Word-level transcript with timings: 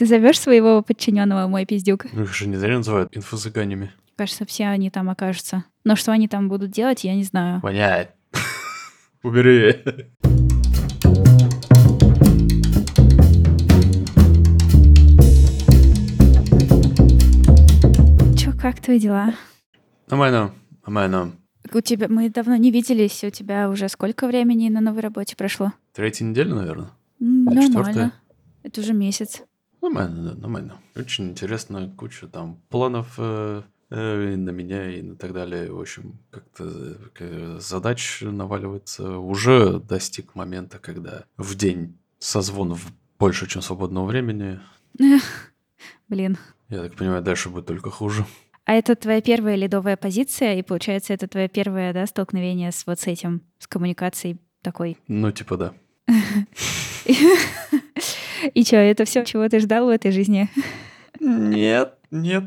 Ты 0.00 0.06
зовешь 0.06 0.40
своего 0.40 0.80
подчиненного 0.80 1.46
мой 1.46 1.66
пиздюк? 1.66 2.06
Ну, 2.14 2.22
их 2.22 2.32
же 2.32 2.48
не 2.48 2.56
зря 2.56 2.78
называют 2.78 3.14
инфо-цыганями. 3.14 3.90
Кажется, 4.16 4.46
все 4.46 4.64
они 4.64 4.88
там 4.88 5.10
окажутся. 5.10 5.64
Но 5.84 5.94
что 5.94 6.10
они 6.10 6.26
там 6.26 6.48
будут 6.48 6.70
делать, 6.70 7.04
я 7.04 7.14
не 7.14 7.22
знаю. 7.22 7.60
Воняет. 7.60 8.08
Убери. 9.22 9.74
Чё, 18.38 18.52
как 18.58 18.80
твои 18.80 18.98
дела? 18.98 19.34
Нормально, 20.08 20.54
нормально. 20.86 21.32
У 21.74 21.80
тебя 21.82 22.08
мы 22.08 22.30
давно 22.30 22.56
не 22.56 22.70
виделись. 22.70 23.22
У 23.22 23.28
тебя 23.28 23.68
уже 23.68 23.90
сколько 23.90 24.26
времени 24.26 24.70
на 24.70 24.80
новой 24.80 25.02
работе 25.02 25.36
прошло? 25.36 25.74
Третья 25.92 26.24
неделя, 26.24 26.54
наверное. 26.54 26.90
Нормально. 27.18 27.66
четвёртая? 27.66 28.12
Это 28.62 28.80
уже 28.80 28.94
месяц. 28.94 29.42
Нормально, 29.82 30.30
да, 30.30 30.40
нормально. 30.40 30.78
Очень 30.94 31.30
интересно, 31.30 31.92
куча 31.96 32.26
там 32.26 32.60
планов 32.68 33.14
э, 33.18 33.62
э, 33.90 34.32
и 34.32 34.36
на 34.36 34.50
меня 34.50 34.90
и 34.90 35.02
на 35.02 35.16
так 35.16 35.32
далее. 35.32 35.72
В 35.72 35.80
общем, 35.80 36.18
как-то 36.30 36.64
э, 36.64 36.94
к- 37.14 37.60
задач 37.60 38.20
наваливается. 38.22 39.18
Уже 39.18 39.80
достиг 39.80 40.34
момента, 40.34 40.78
когда 40.78 41.24
в 41.36 41.54
день 41.54 41.96
созвонов 42.18 42.86
больше, 43.18 43.46
чем 43.46 43.62
свободного 43.62 44.06
времени. 44.06 44.60
Блин. 46.08 46.36
Я 46.68 46.82
так 46.82 46.94
понимаю, 46.96 47.22
дальше 47.22 47.48
будет 47.48 47.66
только 47.66 47.90
хуже. 47.90 48.26
А 48.66 48.74
это 48.74 48.94
твоя 48.94 49.20
первая 49.20 49.56
ледовая 49.56 49.96
позиция, 49.96 50.56
и 50.56 50.62
получается, 50.62 51.12
это 51.14 51.26
твое 51.26 51.48
первое, 51.48 51.92
да, 51.92 52.06
столкновение 52.06 52.70
с 52.70 52.86
вот 52.86 53.00
с 53.00 53.06
этим, 53.06 53.42
с 53.58 53.66
коммуникацией 53.66 54.38
такой. 54.62 54.96
Ну, 55.08 55.32
типа 55.32 55.56
да. 55.56 55.74
И 58.54 58.64
что, 58.64 58.76
это 58.76 59.04
все, 59.04 59.24
чего 59.24 59.48
ты 59.48 59.60
ждал 59.60 59.86
в 59.86 59.88
этой 59.90 60.12
жизни? 60.12 60.48
Нет, 61.20 61.94
нет. 62.10 62.44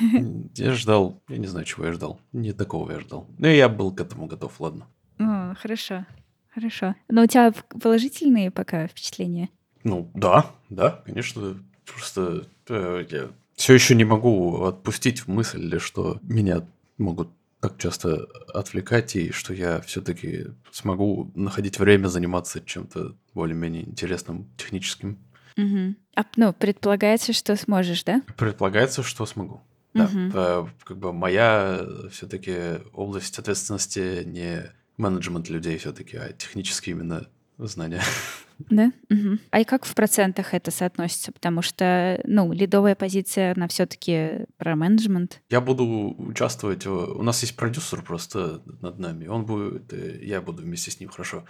Я 0.56 0.72
ждал, 0.72 1.20
я 1.28 1.36
не 1.36 1.46
знаю, 1.46 1.66
чего 1.66 1.84
я 1.84 1.92
ждал. 1.92 2.18
Не 2.32 2.52
такого 2.52 2.90
я 2.90 3.00
ждал. 3.00 3.26
Но 3.38 3.46
я 3.46 3.68
был 3.68 3.92
к 3.92 4.00
этому 4.00 4.26
готов, 4.26 4.58
ладно. 4.58 4.86
О, 5.18 5.54
хорошо, 5.54 6.06
хорошо. 6.54 6.94
Но 7.08 7.22
у 7.22 7.26
тебя 7.26 7.52
положительные 7.80 8.50
пока 8.50 8.86
впечатления? 8.86 9.50
Ну, 9.84 10.10
да, 10.14 10.46
да, 10.70 11.02
конечно. 11.04 11.62
Просто 11.84 12.46
э, 12.68 13.04
я 13.10 13.28
все 13.54 13.74
еще 13.74 13.94
не 13.94 14.04
могу 14.04 14.64
отпустить 14.64 15.28
мысль, 15.28 15.78
что 15.78 16.18
меня 16.22 16.62
могут 16.96 17.28
так 17.60 17.78
часто 17.78 18.26
отвлекать, 18.54 19.16
и 19.16 19.32
что 19.32 19.52
я 19.52 19.80
все-таки 19.82 20.46
смогу 20.72 21.30
находить 21.34 21.78
время 21.78 22.08
заниматься 22.08 22.60
чем-то 22.60 23.16
более-менее 23.34 23.84
интересным, 23.84 24.50
техническим. 24.56 25.18
Мгм. 25.56 25.96
А, 26.16 26.24
ну, 26.36 26.52
предполагается, 26.52 27.32
что 27.32 27.56
сможешь, 27.56 28.04
да? 28.04 28.22
Предполагается, 28.36 29.02
что 29.02 29.26
смогу. 29.26 29.60
Да, 29.92 30.08
э, 30.12 30.66
как 30.84 30.98
бы 30.98 31.12
моя 31.12 31.80
все-таки 32.10 32.78
область 32.92 33.38
ответственности 33.38 34.22
не 34.24 34.72
менеджмент 34.96 35.48
людей 35.48 35.78
все-таки, 35.78 36.16
а 36.16 36.32
технические 36.32 36.94
именно 36.94 37.26
знания. 37.58 38.02
Да? 38.68 38.92
Мгм. 39.08 39.40
А 39.50 39.60
и 39.60 39.64
как 39.64 39.84
в 39.84 39.94
процентах 39.94 40.52
это 40.54 40.70
соотносится? 40.70 41.32
Потому 41.32 41.62
что, 41.62 42.20
ну, 42.24 42.52
лидовая 42.52 42.94
позиция, 42.94 43.54
она 43.56 43.66
все 43.68 43.86
таки 43.86 44.46
про 44.58 44.76
менеджмент. 44.76 45.40
Я 45.50 45.60
буду 45.60 46.14
участвовать. 46.18 46.84
в- 46.86 47.18
У 47.18 47.22
нас 47.22 47.40
есть 47.42 47.56
продюсер 47.56 48.02
просто 48.02 48.60
над 48.82 48.98
нами. 48.98 49.26
Он 49.26 49.44
будет, 49.44 49.92
э, 49.92 50.18
я 50.22 50.40
буду 50.40 50.62
вместе 50.62 50.90
с 50.90 51.00
ним 51.00 51.08
хорошо 51.10 51.44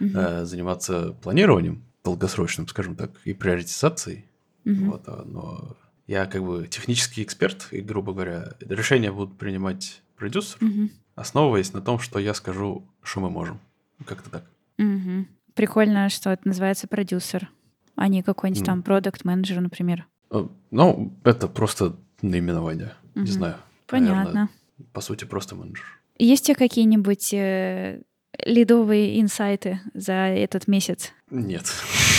э, 0.00 0.44
заниматься 0.44 1.12
планированием 1.22 1.84
долгосрочным, 2.04 2.66
скажем 2.68 2.96
так, 2.96 3.10
и 3.24 3.32
приоритизацией. 3.32 4.24
Мгм. 4.64 4.90
Вот, 4.90 5.02
а, 5.06 5.22
но 5.24 5.76
я 6.06 6.26
как 6.26 6.42
бы 6.44 6.66
технический 6.68 7.22
эксперт, 7.22 7.68
и, 7.70 7.80
грубо 7.80 8.12
говоря, 8.12 8.54
решения 8.60 9.12
будут 9.12 9.38
принимать 9.38 10.02
продюсер, 10.16 10.56
Мгм. 10.60 10.90
основываясь 11.14 11.72
на 11.72 11.80
том, 11.80 11.98
что 11.98 12.18
я 12.18 12.34
скажу, 12.34 12.86
что 13.02 13.20
мы 13.20 13.30
можем. 13.30 13.60
Как-то 14.04 14.30
так. 14.30 14.44
Мгм. 14.78 15.28
Прикольно, 15.54 16.08
что 16.08 16.30
это 16.30 16.46
называется 16.48 16.86
продюсер, 16.88 17.48
а 17.96 18.08
не 18.08 18.22
какой-нибудь 18.22 18.60
Ну. 18.62 18.66
там 18.66 18.82
продукт-менеджер, 18.82 19.60
например. 19.60 20.06
Э, 20.30 20.46
Ну, 20.70 21.12
это 21.24 21.46
просто 21.48 21.96
наименование. 22.22 22.92
Мгм. 23.14 23.24
Не 23.24 23.30
знаю. 23.30 23.56
Понятно. 23.86 24.16
Наверное, 24.16 24.48
по 24.92 25.00
сути, 25.00 25.24
просто 25.24 25.54
менеджер. 25.54 25.84
Есть 26.18 26.50
у 26.50 26.54
какие-нибудь 26.54 27.32
э, 27.34 28.02
лидовые 28.44 29.20
инсайты 29.20 29.80
за 29.94 30.12
этот 30.12 30.66
месяц? 30.66 31.12
Нет. 31.30 31.66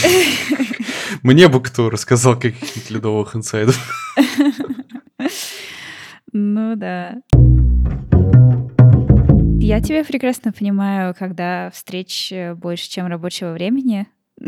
Мне 1.24 1.48
бы 1.50 1.62
кто 1.62 1.90
рассказал 1.90 2.36
каких-нибудь 2.40 2.90
ледовых 2.90 3.36
инсайдов. 3.36 3.78
Ну 6.38 6.76
да. 6.76 7.22
Я 9.66 9.82
тебя 9.82 10.04
прекрасно 10.04 10.52
понимаю, 10.52 11.16
когда 11.18 11.72
встреч 11.72 12.32
э, 12.32 12.54
больше, 12.54 12.88
чем 12.88 13.08
рабочего 13.08 13.52
времени. 13.52 14.06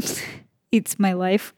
It's 0.71 0.99
my 0.99 1.13
life. 1.13 1.53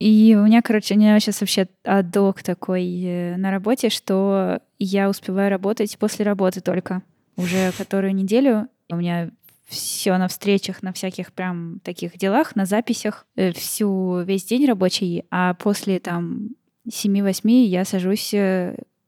И 0.00 0.36
у 0.36 0.44
меня, 0.44 0.60
короче, 0.60 0.94
у 0.94 0.98
меня 0.98 1.20
сейчас 1.20 1.40
вообще 1.40 1.68
адок 1.84 2.42
такой 2.42 2.84
э, 3.04 3.36
на 3.36 3.52
работе, 3.52 3.90
что 3.90 4.60
я 4.80 5.08
успеваю 5.08 5.50
работать 5.50 5.96
после 6.00 6.24
работы 6.24 6.60
только. 6.60 7.02
Уже 7.36 7.70
которую 7.78 8.12
неделю 8.12 8.68
у 8.90 8.96
меня 8.96 9.30
все 9.68 10.18
на 10.18 10.26
встречах, 10.26 10.82
на 10.82 10.92
всяких 10.92 11.32
прям 11.32 11.78
таких 11.84 12.18
делах, 12.18 12.56
на 12.56 12.66
записях, 12.66 13.24
э, 13.36 13.52
всю 13.52 14.22
весь 14.22 14.44
день 14.44 14.66
рабочий, 14.66 15.26
а 15.30 15.54
после 15.54 16.00
там 16.00 16.56
7-8 16.90 17.66
я 17.66 17.84
сажусь 17.84 18.34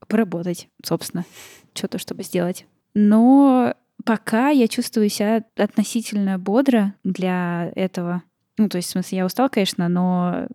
поработать, 0.06 0.68
собственно, 0.84 1.24
что-то, 1.74 1.98
чтобы 1.98 2.22
сделать. 2.22 2.64
Но 2.94 3.74
пока 4.04 4.50
я 4.50 4.68
чувствую 4.68 5.08
себя 5.08 5.44
относительно 5.56 6.38
бодро 6.38 6.94
для 7.04 7.70
этого. 7.74 8.22
Ну, 8.56 8.68
то 8.68 8.76
есть, 8.76 8.88
в 8.88 8.92
смысле, 8.92 9.18
я 9.18 9.26
устал, 9.26 9.48
конечно, 9.48 9.88
но 9.88 10.48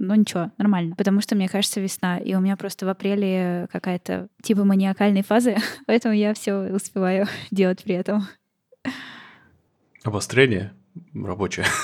но 0.00 0.14
ничего, 0.14 0.50
нормально. 0.56 0.96
Потому 0.96 1.20
что, 1.20 1.36
мне 1.36 1.46
кажется, 1.46 1.78
весна, 1.78 2.16
и 2.16 2.34
у 2.34 2.40
меня 2.40 2.56
просто 2.56 2.86
в 2.86 2.88
апреле 2.88 3.68
какая-то 3.70 4.28
типа 4.42 4.64
маниакальной 4.64 5.22
фазы, 5.22 5.56
поэтому 5.86 6.14
я 6.14 6.32
все 6.32 6.54
успеваю 6.54 7.26
делать 7.50 7.84
при 7.84 7.94
этом. 7.94 8.26
Обострение 10.02 10.72
рабочее. 11.14 11.66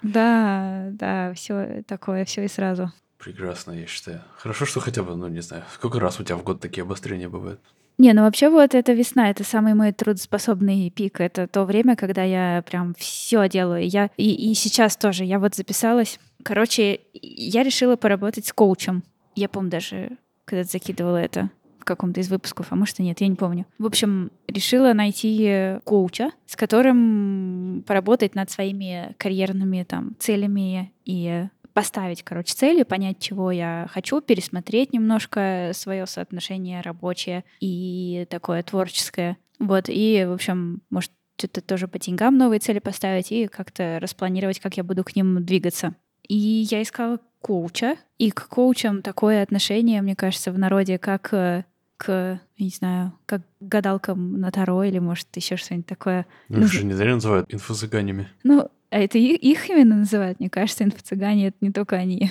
Да, 0.00 0.90
да, 0.92 1.34
все 1.34 1.82
такое, 1.84 2.24
все 2.24 2.44
и 2.44 2.48
сразу. 2.48 2.92
Прекрасно, 3.18 3.72
я 3.72 3.84
считаю. 3.88 4.22
Хорошо, 4.36 4.64
что 4.64 4.78
хотя 4.78 5.02
бы, 5.02 5.16
ну, 5.16 5.26
не 5.26 5.40
знаю, 5.40 5.64
сколько 5.74 5.98
раз 5.98 6.20
у 6.20 6.22
тебя 6.22 6.36
в 6.36 6.44
год 6.44 6.60
такие 6.60 6.84
обострения 6.84 7.28
бывают? 7.28 7.60
Не, 8.00 8.12
ну 8.12 8.22
вообще 8.22 8.48
вот 8.48 8.76
это 8.76 8.92
весна, 8.92 9.28
это 9.28 9.42
самый 9.42 9.74
мой 9.74 9.92
трудоспособный 9.92 10.88
пик. 10.90 11.20
Это 11.20 11.48
то 11.48 11.64
время, 11.64 11.96
когда 11.96 12.22
я 12.22 12.62
прям 12.62 12.94
все 12.96 13.48
делаю. 13.48 13.88
Я 13.88 14.10
и, 14.16 14.50
и 14.50 14.54
сейчас 14.54 14.96
тоже. 14.96 15.24
Я 15.24 15.40
вот 15.40 15.56
записалась. 15.56 16.20
Короче, 16.44 17.00
я 17.12 17.64
решила 17.64 17.96
поработать 17.96 18.46
с 18.46 18.52
коучем. 18.52 19.02
Я 19.34 19.48
помню 19.48 19.70
даже, 19.70 20.16
когда 20.44 20.62
закидывала 20.62 21.16
это 21.16 21.50
в 21.80 21.84
каком-то 21.84 22.20
из 22.20 22.28
выпусков, 22.28 22.66
а 22.70 22.76
может 22.76 23.00
и 23.00 23.02
нет, 23.02 23.20
я 23.20 23.26
не 23.26 23.34
помню. 23.34 23.66
В 23.78 23.86
общем, 23.86 24.30
решила 24.46 24.92
найти 24.92 25.78
коуча, 25.82 26.30
с 26.46 26.54
которым 26.54 27.82
поработать 27.84 28.36
над 28.36 28.48
своими 28.48 29.14
карьерными 29.18 29.82
там 29.82 30.14
целями 30.20 30.92
и 31.04 31.48
поставить, 31.78 32.24
короче, 32.24 32.54
цели, 32.54 32.82
понять, 32.82 33.20
чего 33.20 33.52
я 33.52 33.86
хочу, 33.92 34.20
пересмотреть 34.20 34.92
немножко 34.92 35.70
свое 35.74 36.06
соотношение 36.06 36.80
рабочее 36.80 37.44
и 37.60 38.26
такое 38.30 38.64
творческое. 38.64 39.36
Вот, 39.60 39.84
и, 39.86 40.24
в 40.26 40.32
общем, 40.32 40.82
может, 40.90 41.12
что-то 41.36 41.60
тоже 41.60 41.86
по 41.86 42.00
деньгам 42.00 42.36
новые 42.36 42.58
цели 42.58 42.80
поставить 42.80 43.30
и 43.30 43.46
как-то 43.46 44.00
распланировать, 44.02 44.58
как 44.58 44.76
я 44.76 44.82
буду 44.82 45.04
к 45.04 45.14
ним 45.14 45.44
двигаться. 45.44 45.94
И 46.26 46.66
я 46.68 46.82
искала 46.82 47.20
коуча, 47.40 47.94
и 48.18 48.32
к 48.32 48.48
коучам 48.48 49.00
такое 49.00 49.40
отношение, 49.40 50.02
мне 50.02 50.16
кажется, 50.16 50.50
в 50.50 50.58
народе, 50.58 50.98
как 50.98 51.32
э, 51.32 51.64
к, 51.96 52.40
я 52.56 52.64
не 52.64 52.70
знаю, 52.70 53.12
как 53.24 53.42
гадалкам 53.60 54.40
на 54.40 54.50
Таро 54.50 54.82
или, 54.82 54.98
может, 54.98 55.28
еще 55.36 55.54
что-нибудь 55.54 55.86
такое. 55.86 56.26
Ну, 56.48 56.62
их 56.62 56.72
же 56.72 56.84
не 56.84 56.94
зря 56.94 57.14
называют 57.14 57.52
инфо-цыганями. 57.54 58.26
Ну, 58.42 58.68
а 58.90 58.98
это 58.98 59.18
их 59.18 59.70
именно 59.70 59.96
называют, 59.96 60.40
мне 60.40 60.50
кажется, 60.50 60.84
инфо-цыгане— 60.84 61.46
это 61.48 61.56
не 61.60 61.72
только 61.72 61.96
они. 61.96 62.30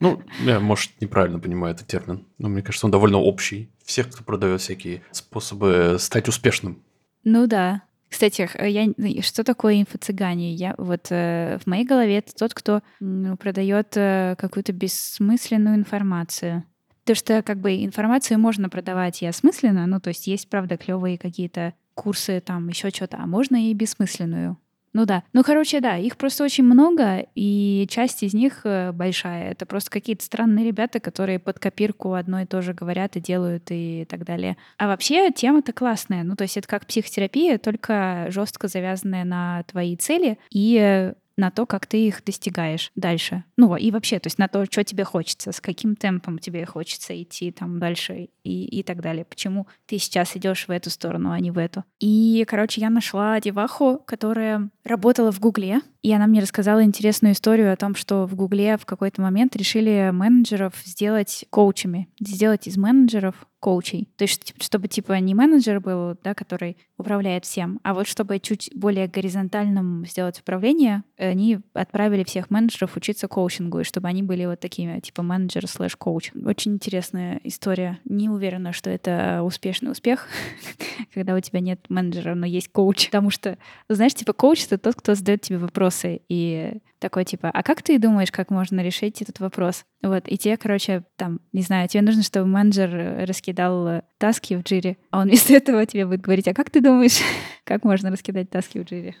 Ну, 0.00 0.22
я, 0.44 0.60
может, 0.60 0.92
неправильно 1.00 1.40
понимаю 1.40 1.74
этот 1.74 1.88
термин, 1.88 2.24
но 2.38 2.48
мне 2.48 2.62
кажется, 2.62 2.86
он 2.86 2.92
довольно 2.92 3.18
общий. 3.18 3.68
Всех, 3.84 4.10
кто 4.10 4.22
продает 4.22 4.60
всякие 4.60 5.02
способы 5.10 5.96
стать 5.98 6.28
успешным. 6.28 6.82
Ну 7.24 7.46
да. 7.46 7.82
Кстати, 8.08 8.48
я, 8.66 8.92
ну, 8.96 9.22
что 9.22 9.44
такое 9.44 9.74
инфо-цыгане? 9.82 10.54
Я, 10.54 10.74
вот 10.78 11.08
э, 11.10 11.58
в 11.62 11.66
моей 11.66 11.84
голове 11.84 12.18
это 12.18 12.32
тот, 12.32 12.54
кто 12.54 12.80
м, 13.00 13.36
продает 13.36 13.96
э, 13.96 14.36
какую-то 14.38 14.72
бессмысленную 14.72 15.76
информацию. 15.76 16.64
То, 17.04 17.14
что 17.14 17.42
как 17.42 17.58
бы 17.58 17.84
информацию 17.84 18.38
можно 18.38 18.68
продавать 18.68 19.22
и 19.22 19.26
осмысленно, 19.26 19.86
ну 19.86 20.00
то 20.00 20.08
есть 20.08 20.26
есть, 20.26 20.48
правда, 20.48 20.76
клевые 20.76 21.18
какие-то 21.18 21.74
курсы, 21.94 22.40
там 22.40 22.68
еще 22.68 22.90
что-то, 22.90 23.18
а 23.18 23.26
можно 23.26 23.68
и 23.68 23.74
бессмысленную. 23.74 24.56
Ну 24.98 25.06
да. 25.06 25.22
Ну, 25.32 25.44
короче, 25.44 25.78
да, 25.78 25.96
их 25.96 26.16
просто 26.16 26.42
очень 26.42 26.64
много, 26.64 27.24
и 27.36 27.86
часть 27.88 28.24
из 28.24 28.34
них 28.34 28.62
э, 28.64 28.90
большая. 28.90 29.52
Это 29.52 29.64
просто 29.64 29.92
какие-то 29.92 30.24
странные 30.24 30.66
ребята, 30.66 30.98
которые 30.98 31.38
под 31.38 31.60
копирку 31.60 32.14
одно 32.14 32.40
и 32.40 32.46
то 32.46 32.62
же 32.62 32.74
говорят 32.74 33.14
и 33.14 33.20
делают 33.20 33.68
и 33.70 34.06
так 34.08 34.24
далее. 34.24 34.56
А 34.76 34.88
вообще 34.88 35.30
тема-то 35.30 35.72
классная. 35.72 36.24
Ну, 36.24 36.34
то 36.34 36.42
есть 36.42 36.56
это 36.56 36.66
как 36.66 36.84
психотерапия, 36.84 37.58
только 37.58 38.26
жестко 38.30 38.66
завязанная 38.66 39.22
на 39.22 39.62
твои 39.68 39.94
цели 39.96 40.36
и 40.50 41.12
на 41.38 41.50
то, 41.50 41.64
как 41.64 41.86
ты 41.86 42.06
их 42.06 42.22
достигаешь 42.24 42.90
дальше. 42.96 43.44
Ну 43.56 43.74
и 43.76 43.90
вообще, 43.90 44.18
то 44.18 44.26
есть 44.26 44.38
на 44.38 44.48
то, 44.48 44.64
что 44.66 44.84
тебе 44.84 45.04
хочется, 45.04 45.52
с 45.52 45.60
каким 45.60 45.96
темпом 45.96 46.38
тебе 46.38 46.66
хочется 46.66 47.20
идти 47.20 47.50
там 47.52 47.78
дальше 47.78 48.28
и, 48.42 48.64
и 48.64 48.82
так 48.82 49.00
далее. 49.00 49.24
Почему 49.24 49.66
ты 49.86 49.98
сейчас 49.98 50.36
идешь 50.36 50.66
в 50.66 50.70
эту 50.70 50.90
сторону, 50.90 51.30
а 51.30 51.40
не 51.40 51.50
в 51.50 51.58
эту. 51.58 51.84
И, 52.00 52.44
короче, 52.46 52.80
я 52.80 52.90
нашла 52.90 53.40
деваху, 53.40 54.02
которая 54.04 54.68
работала 54.84 55.30
в 55.32 55.40
Гугле, 55.40 55.80
и 56.02 56.12
она 56.12 56.26
мне 56.26 56.40
рассказала 56.40 56.82
интересную 56.82 57.34
историю 57.34 57.72
о 57.72 57.76
том, 57.76 57.94
что 57.94 58.26
в 58.26 58.34
Гугле 58.34 58.76
в 58.76 58.86
какой-то 58.86 59.22
момент 59.22 59.54
решили 59.56 60.10
менеджеров 60.12 60.74
сделать 60.84 61.44
коучами, 61.50 62.08
сделать 62.20 62.66
из 62.66 62.76
менеджеров 62.76 63.34
коучей. 63.60 64.08
То 64.16 64.24
есть, 64.24 64.54
чтобы 64.62 64.88
типа 64.88 65.18
не 65.20 65.34
менеджер 65.34 65.80
был, 65.80 66.16
да, 66.22 66.34
который 66.34 66.76
управляет 66.96 67.44
всем, 67.44 67.80
а 67.82 67.94
вот 67.94 68.06
чтобы 68.06 68.38
чуть 68.40 68.70
более 68.74 69.08
горизонтальным 69.08 70.04
сделать 70.06 70.40
управление, 70.40 71.02
они 71.16 71.58
отправили 71.72 72.24
всех 72.24 72.50
менеджеров 72.50 72.96
учиться 72.96 73.28
коучингу, 73.28 73.80
и 73.80 73.84
чтобы 73.84 74.08
они 74.08 74.22
были 74.22 74.44
вот 74.46 74.60
такими, 74.60 75.00
типа 75.00 75.22
менеджер 75.22 75.66
слэш 75.66 75.96
коуч. 75.96 76.32
Очень 76.44 76.74
интересная 76.74 77.40
история. 77.44 77.98
Не 78.04 78.28
уверена, 78.28 78.72
что 78.72 78.90
это 78.90 79.42
успешный 79.42 79.90
успех, 79.90 80.26
когда 81.14 81.34
у 81.34 81.40
тебя 81.40 81.60
нет 81.60 81.84
менеджера, 81.88 82.34
но 82.34 82.46
есть 82.46 82.68
коуч. 82.68 83.06
Потому 83.06 83.30
что, 83.30 83.58
знаешь, 83.88 84.14
типа 84.14 84.32
коуч— 84.32 84.64
это 84.66 84.78
тот, 84.78 84.94
кто 84.94 85.14
задает 85.14 85.42
тебе 85.42 85.58
вопросы, 85.58 86.20
и 86.28 86.78
такой 86.98 87.24
типа, 87.24 87.50
а 87.52 87.62
как 87.62 87.82
ты 87.82 87.98
думаешь, 87.98 88.32
как 88.32 88.50
можно 88.50 88.80
решить 88.82 89.22
этот 89.22 89.40
вопрос? 89.40 89.84
Вот, 90.02 90.24
и 90.26 90.36
тебе, 90.36 90.56
короче, 90.56 91.04
там, 91.16 91.40
не 91.52 91.62
знаю, 91.62 91.88
тебе 91.88 92.02
нужно, 92.02 92.22
чтобы 92.22 92.46
менеджер 92.46 93.24
раскидал 93.26 93.47
таски 93.52 94.54
в 94.54 94.62
джире, 94.62 94.96
а 95.10 95.20
он 95.20 95.28
вместо 95.28 95.52
этого 95.54 95.86
тебе 95.86 96.06
будет 96.06 96.20
говорить, 96.20 96.48
а 96.48 96.54
как 96.54 96.70
ты 96.70 96.80
думаешь, 96.80 97.18
как 97.64 97.84
можно 97.84 98.10
раскидать 98.10 98.50
таски 98.50 98.78
в 98.78 98.84
джире? 98.84 99.16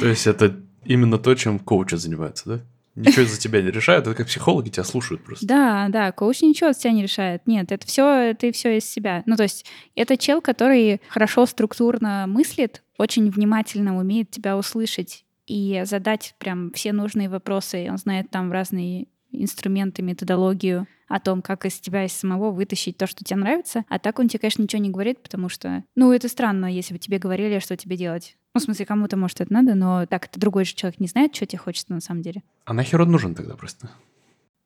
То 0.00 0.06
есть 0.06 0.26
это 0.26 0.56
именно 0.84 1.18
то, 1.18 1.34
чем 1.34 1.58
коучи 1.58 1.94
занимаются, 1.96 2.48
да? 2.48 2.60
Ничего 2.96 3.24
за 3.24 3.38
тебя 3.38 3.62
не 3.62 3.70
решают, 3.70 4.06
это 4.06 4.16
как 4.16 4.26
психологи 4.26 4.68
тебя 4.68 4.84
слушают 4.84 5.24
просто. 5.24 5.46
Да, 5.46 5.88
да, 5.88 6.12
коуч 6.12 6.42
ничего 6.42 6.72
за 6.72 6.80
тебя 6.80 6.92
не 6.92 7.02
решает. 7.02 7.46
Нет, 7.46 7.70
это 7.70 7.86
все, 7.86 8.34
ты 8.34 8.52
все 8.52 8.78
из 8.78 8.84
себя. 8.84 9.22
Ну, 9.26 9.36
то 9.36 9.44
есть 9.44 9.64
это 9.94 10.16
чел, 10.16 10.40
который 10.40 11.00
хорошо 11.08 11.46
структурно 11.46 12.26
мыслит, 12.26 12.82
очень 12.98 13.30
внимательно 13.30 13.96
умеет 13.96 14.30
тебя 14.30 14.56
услышать 14.56 15.24
и 15.46 15.82
задать 15.84 16.34
прям 16.38 16.72
все 16.72 16.92
нужные 16.92 17.28
вопросы. 17.28 17.88
Он 17.90 17.96
знает 17.96 18.30
там 18.30 18.52
разные 18.52 19.06
инструменты, 19.32 20.02
методологию 20.02 20.86
о 21.08 21.18
том, 21.18 21.42
как 21.42 21.66
из 21.66 21.80
тебя 21.80 22.04
из 22.04 22.12
самого 22.12 22.50
вытащить 22.52 22.96
то, 22.96 23.06
что 23.06 23.24
тебе 23.24 23.40
нравится. 23.40 23.84
А 23.88 23.98
так 23.98 24.18
он 24.18 24.28
тебе, 24.28 24.38
конечно, 24.38 24.62
ничего 24.62 24.80
не 24.80 24.90
говорит, 24.90 25.22
потому 25.22 25.48
что, 25.48 25.84
ну, 25.96 26.12
это 26.12 26.28
странно, 26.28 26.72
если 26.72 26.94
бы 26.94 27.00
тебе 27.00 27.18
говорили, 27.18 27.58
что 27.58 27.76
тебе 27.76 27.96
делать. 27.96 28.36
Ну, 28.54 28.60
в 28.60 28.64
смысле, 28.64 28.86
кому-то, 28.86 29.16
может, 29.16 29.40
это 29.40 29.52
надо, 29.52 29.74
но 29.74 30.06
так 30.06 30.26
это 30.26 30.38
другой 30.38 30.64
же 30.64 30.74
человек 30.74 31.00
не 31.00 31.08
знает, 31.08 31.34
что 31.34 31.46
тебе 31.46 31.58
хочется 31.58 31.92
на 31.92 32.00
самом 32.00 32.22
деле. 32.22 32.42
А 32.64 32.72
нахер 32.72 33.00
он 33.00 33.10
нужен 33.10 33.34
тогда 33.34 33.56
просто? 33.56 33.90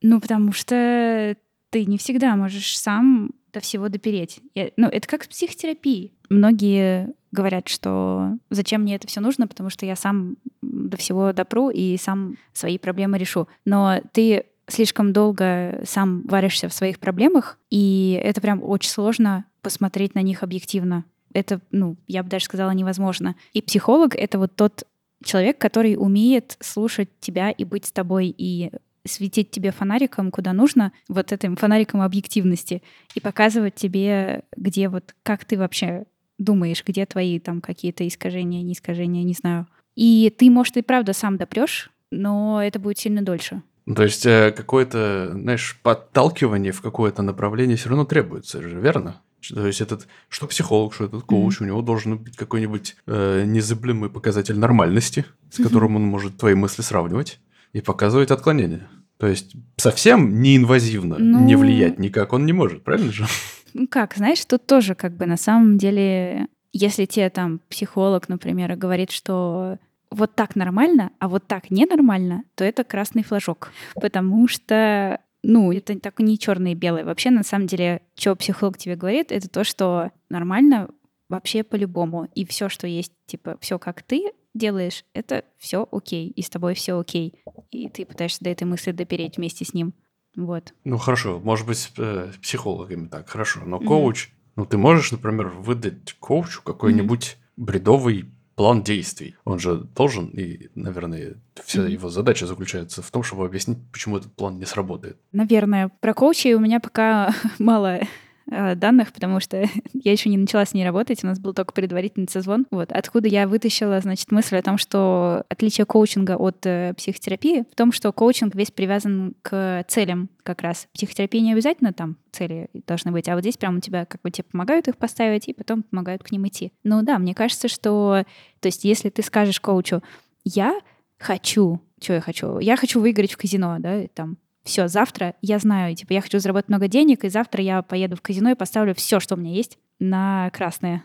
Ну, 0.02 0.20
потому 0.20 0.52
что 0.52 1.36
ты 1.70 1.86
не 1.86 1.98
всегда 1.98 2.36
можешь 2.36 2.78
сам 2.78 3.30
до 3.52 3.60
всего 3.60 3.88
допереть. 3.88 4.40
Я, 4.54 4.70
ну, 4.76 4.88
это 4.88 5.08
как 5.08 5.24
с 5.24 5.28
психотерапией. 5.28 6.12
Многие 6.28 7.14
говорят, 7.32 7.68
что 7.68 8.36
зачем 8.50 8.82
мне 8.82 8.96
это 8.96 9.08
все 9.08 9.20
нужно, 9.20 9.48
потому 9.48 9.70
что 9.70 9.86
я 9.86 9.96
сам 9.96 10.36
до 10.62 10.96
всего 10.96 11.32
допру 11.32 11.70
и 11.70 11.96
сам 11.96 12.36
свои 12.52 12.78
проблемы 12.78 13.18
решу. 13.18 13.48
Но 13.64 14.00
ты 14.12 14.46
слишком 14.66 15.12
долго 15.12 15.80
сам 15.84 16.22
варишься 16.22 16.68
в 16.68 16.72
своих 16.72 16.98
проблемах, 16.98 17.58
и 17.70 18.20
это 18.22 18.40
прям 18.40 18.62
очень 18.62 18.90
сложно 18.90 19.44
посмотреть 19.62 20.14
на 20.14 20.20
них 20.20 20.42
объективно. 20.42 21.04
Это, 21.32 21.60
ну, 21.70 21.96
я 22.06 22.22
бы 22.22 22.28
даже 22.28 22.44
сказала, 22.44 22.70
невозможно. 22.70 23.34
И 23.52 23.60
психолог— 23.60 24.14
это 24.16 24.38
вот 24.38 24.54
тот 24.54 24.84
человек, 25.24 25.58
который 25.58 25.96
умеет 25.96 26.56
слушать 26.60 27.08
тебя 27.20 27.50
и 27.50 27.64
быть 27.64 27.86
с 27.86 27.92
тобой, 27.92 28.34
и 28.36 28.70
светить 29.06 29.50
тебе 29.50 29.70
фонариком, 29.70 30.30
куда 30.30 30.52
нужно, 30.52 30.92
вот 31.08 31.32
этим 31.32 31.56
фонариком 31.56 32.00
объективности, 32.00 32.82
и 33.14 33.20
показывать 33.20 33.74
тебе, 33.74 34.44
где 34.56 34.88
вот, 34.88 35.14
как 35.22 35.44
ты 35.44 35.58
вообще 35.58 36.04
думаешь, 36.38 36.82
где 36.84 37.04
твои 37.06 37.38
там 37.38 37.60
какие-то 37.60 38.06
искажения, 38.06 38.62
не 38.62 38.72
искажения, 38.72 39.22
не 39.22 39.34
знаю. 39.34 39.66
И 39.94 40.34
ты, 40.36 40.50
может, 40.50 40.76
и 40.76 40.82
правда 40.82 41.12
сам 41.12 41.36
допрешь, 41.36 41.90
но 42.10 42.62
это 42.62 42.78
будет 42.78 42.98
сильно 42.98 43.22
дольше. 43.22 43.62
То 43.92 44.02
есть 44.02 44.24
э, 44.24 44.52
какое-то, 44.56 45.30
знаешь, 45.32 45.78
подталкивание 45.82 46.72
в 46.72 46.80
какое-то 46.80 47.22
направление 47.22 47.76
все 47.76 47.90
равно 47.90 48.04
требуется 48.04 48.62
же, 48.62 48.80
верно? 48.80 49.20
То 49.48 49.66
есть 49.66 49.82
этот, 49.82 50.06
что 50.30 50.46
психолог, 50.46 50.94
что 50.94 51.04
этот 51.04 51.24
коуч, 51.24 51.58
mm-hmm. 51.58 51.62
у 51.64 51.66
него 51.66 51.82
должен 51.82 52.16
быть 52.16 52.36
какой-нибудь 52.36 52.96
э, 53.06 53.44
незыблемый 53.46 54.08
показатель 54.08 54.58
нормальности, 54.58 55.26
с 55.50 55.62
которым 55.62 55.92
mm-hmm. 55.92 55.96
он 55.96 56.02
может 56.04 56.36
твои 56.38 56.54
мысли 56.54 56.80
сравнивать 56.80 57.40
и 57.74 57.82
показывать 57.82 58.30
отклонения. 58.30 58.88
То 59.18 59.26
есть 59.26 59.54
совсем 59.76 60.40
неинвазивно 60.40 61.16
ну... 61.18 61.44
не 61.44 61.56
влиять 61.56 61.98
никак 61.98 62.32
он 62.32 62.46
не 62.46 62.52
может, 62.52 62.82
правильно 62.82 63.12
же? 63.12 63.26
Ну 63.74 63.86
как, 63.88 64.14
знаешь, 64.16 64.44
тут 64.44 64.66
тоже 64.66 64.94
как 64.94 65.16
бы 65.16 65.26
на 65.26 65.36
самом 65.36 65.78
деле, 65.78 66.46
если 66.72 67.04
тебе 67.04 67.28
там 67.28 67.60
психолог, 67.68 68.28
например, 68.28 68.76
говорит, 68.76 69.10
что 69.10 69.78
вот 70.14 70.34
так 70.34 70.56
нормально, 70.56 71.10
а 71.18 71.28
вот 71.28 71.46
так 71.46 71.70
ненормально, 71.70 72.44
то 72.54 72.64
это 72.64 72.84
красный 72.84 73.22
флажок. 73.22 73.70
Потому 73.94 74.48
что 74.48 75.20
ну, 75.42 75.72
это 75.72 75.98
так 75.98 76.18
не 76.20 76.38
черное 76.38 76.72
и 76.72 76.74
белое. 76.74 77.04
Вообще, 77.04 77.30
на 77.30 77.42
самом 77.42 77.66
деле, 77.66 78.00
что 78.16 78.34
психолог 78.34 78.78
тебе 78.78 78.96
говорит, 78.96 79.30
это 79.30 79.48
то, 79.48 79.62
что 79.62 80.10
нормально 80.30 80.88
вообще 81.28 81.62
по-любому. 81.62 82.28
И 82.34 82.46
все, 82.46 82.68
что 82.68 82.86
есть, 82.86 83.12
типа, 83.26 83.58
все 83.60 83.78
как 83.78 84.02
ты 84.02 84.32
делаешь, 84.54 85.04
это 85.12 85.44
все 85.58 85.86
окей. 85.92 86.28
И 86.30 86.42
с 86.42 86.48
тобой 86.48 86.74
все 86.74 86.98
окей. 86.98 87.34
И 87.70 87.88
ты 87.88 88.06
пытаешься 88.06 88.42
до 88.42 88.50
этой 88.50 88.64
мысли 88.64 88.92
допереть 88.92 89.36
вместе 89.36 89.64
с 89.64 89.74
ним. 89.74 89.92
Вот. 90.36 90.72
Ну, 90.84 90.96
хорошо. 90.96 91.40
Может 91.40 91.66
быть, 91.66 91.92
э, 91.98 92.32
психологами 92.42 93.08
так, 93.08 93.28
хорошо. 93.28 93.60
Но 93.64 93.78
коуч, 93.80 94.28
mm-hmm. 94.28 94.52
ну, 94.56 94.64
ты 94.64 94.78
можешь, 94.78 95.12
например, 95.12 95.48
выдать 95.48 96.14
коучу 96.18 96.62
какой-нибудь 96.62 97.36
mm-hmm. 97.36 97.52
бредовый 97.64 98.33
план 98.54 98.82
действий. 98.82 99.36
Он 99.44 99.58
же 99.58 99.76
должен, 99.96 100.26
и, 100.26 100.68
наверное, 100.74 101.34
вся 101.64 101.80
mm-hmm. 101.80 101.90
его 101.90 102.08
задача 102.08 102.46
заключается 102.46 103.02
в 103.02 103.10
том, 103.10 103.22
чтобы 103.22 103.44
объяснить, 103.44 103.78
почему 103.92 104.18
этот 104.18 104.32
план 104.32 104.58
не 104.58 104.66
сработает. 104.66 105.16
Наверное. 105.32 105.90
Про 106.00 106.14
коучей 106.14 106.54
у 106.54 106.60
меня 106.60 106.80
пока 106.80 107.34
мало 107.58 108.00
данных, 108.46 109.12
потому 109.12 109.40
что 109.40 109.64
я 109.92 110.12
еще 110.12 110.28
не 110.28 110.36
начала 110.36 110.64
с 110.64 110.74
ней 110.74 110.84
работать, 110.84 111.24
у 111.24 111.26
нас 111.26 111.38
был 111.38 111.54
только 111.54 111.72
предварительный 111.72 112.28
созвон. 112.28 112.66
Вот. 112.70 112.92
Откуда 112.92 113.28
я 113.28 113.48
вытащила, 113.48 114.00
значит, 114.00 114.30
мысль 114.32 114.56
о 114.56 114.62
том, 114.62 114.78
что 114.78 115.44
отличие 115.48 115.86
коучинга 115.86 116.36
от 116.36 116.64
э, 116.66 116.94
психотерапии 116.96 117.64
в 117.70 117.74
том, 117.74 117.92
что 117.92 118.12
коучинг 118.12 118.54
весь 118.54 118.70
привязан 118.70 119.34
к 119.42 119.84
целям 119.88 120.28
как 120.42 120.62
раз. 120.62 120.88
Психотерапия 120.92 121.40
не 121.40 121.52
обязательно 121.52 121.92
там 121.92 122.16
цели 122.32 122.68
должны 122.86 123.12
быть, 123.12 123.28
а 123.28 123.34
вот 123.34 123.40
здесь 123.40 123.56
прям 123.56 123.76
у 123.76 123.80
тебя 123.80 124.04
как 124.04 124.20
бы 124.22 124.30
тебе 124.30 124.44
помогают 124.44 124.88
их 124.88 124.96
поставить 124.96 125.48
и 125.48 125.54
потом 125.54 125.82
помогают 125.82 126.22
к 126.22 126.30
ним 126.30 126.46
идти. 126.46 126.72
Ну 126.82 127.02
да, 127.02 127.18
мне 127.18 127.34
кажется, 127.34 127.68
что, 127.68 128.24
то 128.60 128.66
есть 128.66 128.84
если 128.84 129.10
ты 129.10 129.22
скажешь 129.22 129.60
коучу, 129.60 130.02
я 130.44 130.78
хочу, 131.18 131.80
что 132.00 132.14
я 132.14 132.20
хочу? 132.20 132.58
Я 132.58 132.76
хочу 132.76 133.00
выиграть 133.00 133.32
в 133.32 133.36
казино, 133.36 133.76
да, 133.78 134.06
там, 134.12 134.36
все, 134.64 134.88
завтра 134.88 135.34
я 135.42 135.58
знаю, 135.58 135.94
типа, 135.94 136.14
я 136.14 136.20
хочу 136.20 136.38
заработать 136.38 136.68
много 136.68 136.88
денег, 136.88 137.24
и 137.24 137.28
завтра 137.28 137.62
я 137.62 137.82
поеду 137.82 138.16
в 138.16 138.22
казино 138.22 138.50
и 138.50 138.54
поставлю 138.54 138.94
все, 138.94 139.20
что 139.20 139.34
у 139.34 139.38
меня 139.38 139.52
есть, 139.52 139.78
на 139.98 140.50
красное. 140.50 141.04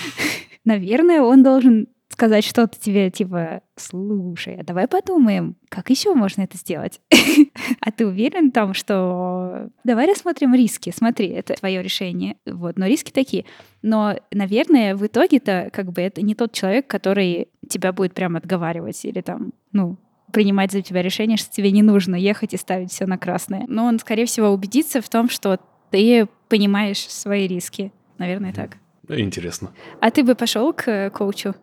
Наверное, 0.64 1.22
он 1.22 1.42
должен 1.42 1.88
сказать 2.10 2.44
что-то 2.44 2.78
тебе, 2.78 3.10
типа, 3.10 3.62
слушай, 3.76 4.56
а 4.60 4.64
давай 4.64 4.86
подумаем, 4.86 5.56
как 5.70 5.88
еще 5.88 6.14
можно 6.14 6.42
это 6.42 6.58
сделать? 6.58 7.00
а 7.80 7.90
ты 7.90 8.06
уверен 8.06 8.50
в 8.50 8.52
том, 8.52 8.74
что 8.74 9.70
давай 9.84 10.06
рассмотрим 10.06 10.54
риски, 10.54 10.92
смотри, 10.94 11.28
это 11.28 11.54
твое 11.54 11.82
решение, 11.82 12.36
вот, 12.44 12.78
но 12.78 12.86
риски 12.86 13.10
такие. 13.10 13.46
Но, 13.80 14.16
наверное, 14.32 14.94
в 14.96 15.06
итоге-то 15.06 15.70
как 15.72 15.92
бы 15.92 16.02
это 16.02 16.20
не 16.20 16.34
тот 16.34 16.52
человек, 16.52 16.86
который 16.86 17.48
тебя 17.70 17.92
будет 17.92 18.12
прям 18.12 18.36
отговаривать 18.36 19.02
или 19.06 19.22
там, 19.22 19.54
ну, 19.72 19.96
принимать 20.30 20.72
за 20.72 20.82
тебя 20.82 21.02
решение, 21.02 21.36
что 21.36 21.50
тебе 21.50 21.70
не 21.70 21.82
нужно 21.82 22.14
ехать 22.14 22.54
и 22.54 22.56
ставить 22.56 22.90
все 22.90 23.06
на 23.06 23.18
красное. 23.18 23.64
Но 23.68 23.84
он, 23.84 23.98
скорее 23.98 24.26
всего, 24.26 24.48
убедится 24.48 25.00
в 25.00 25.08
том, 25.08 25.28
что 25.28 25.58
ты 25.90 26.28
понимаешь 26.48 27.08
свои 27.08 27.46
риски. 27.46 27.92
Наверное, 28.18 28.52
так. 28.52 28.76
Интересно. 29.08 29.72
А 30.00 30.10
ты 30.10 30.22
бы 30.22 30.34
пошел 30.34 30.72
к 30.72 31.10
коучу? 31.10 31.54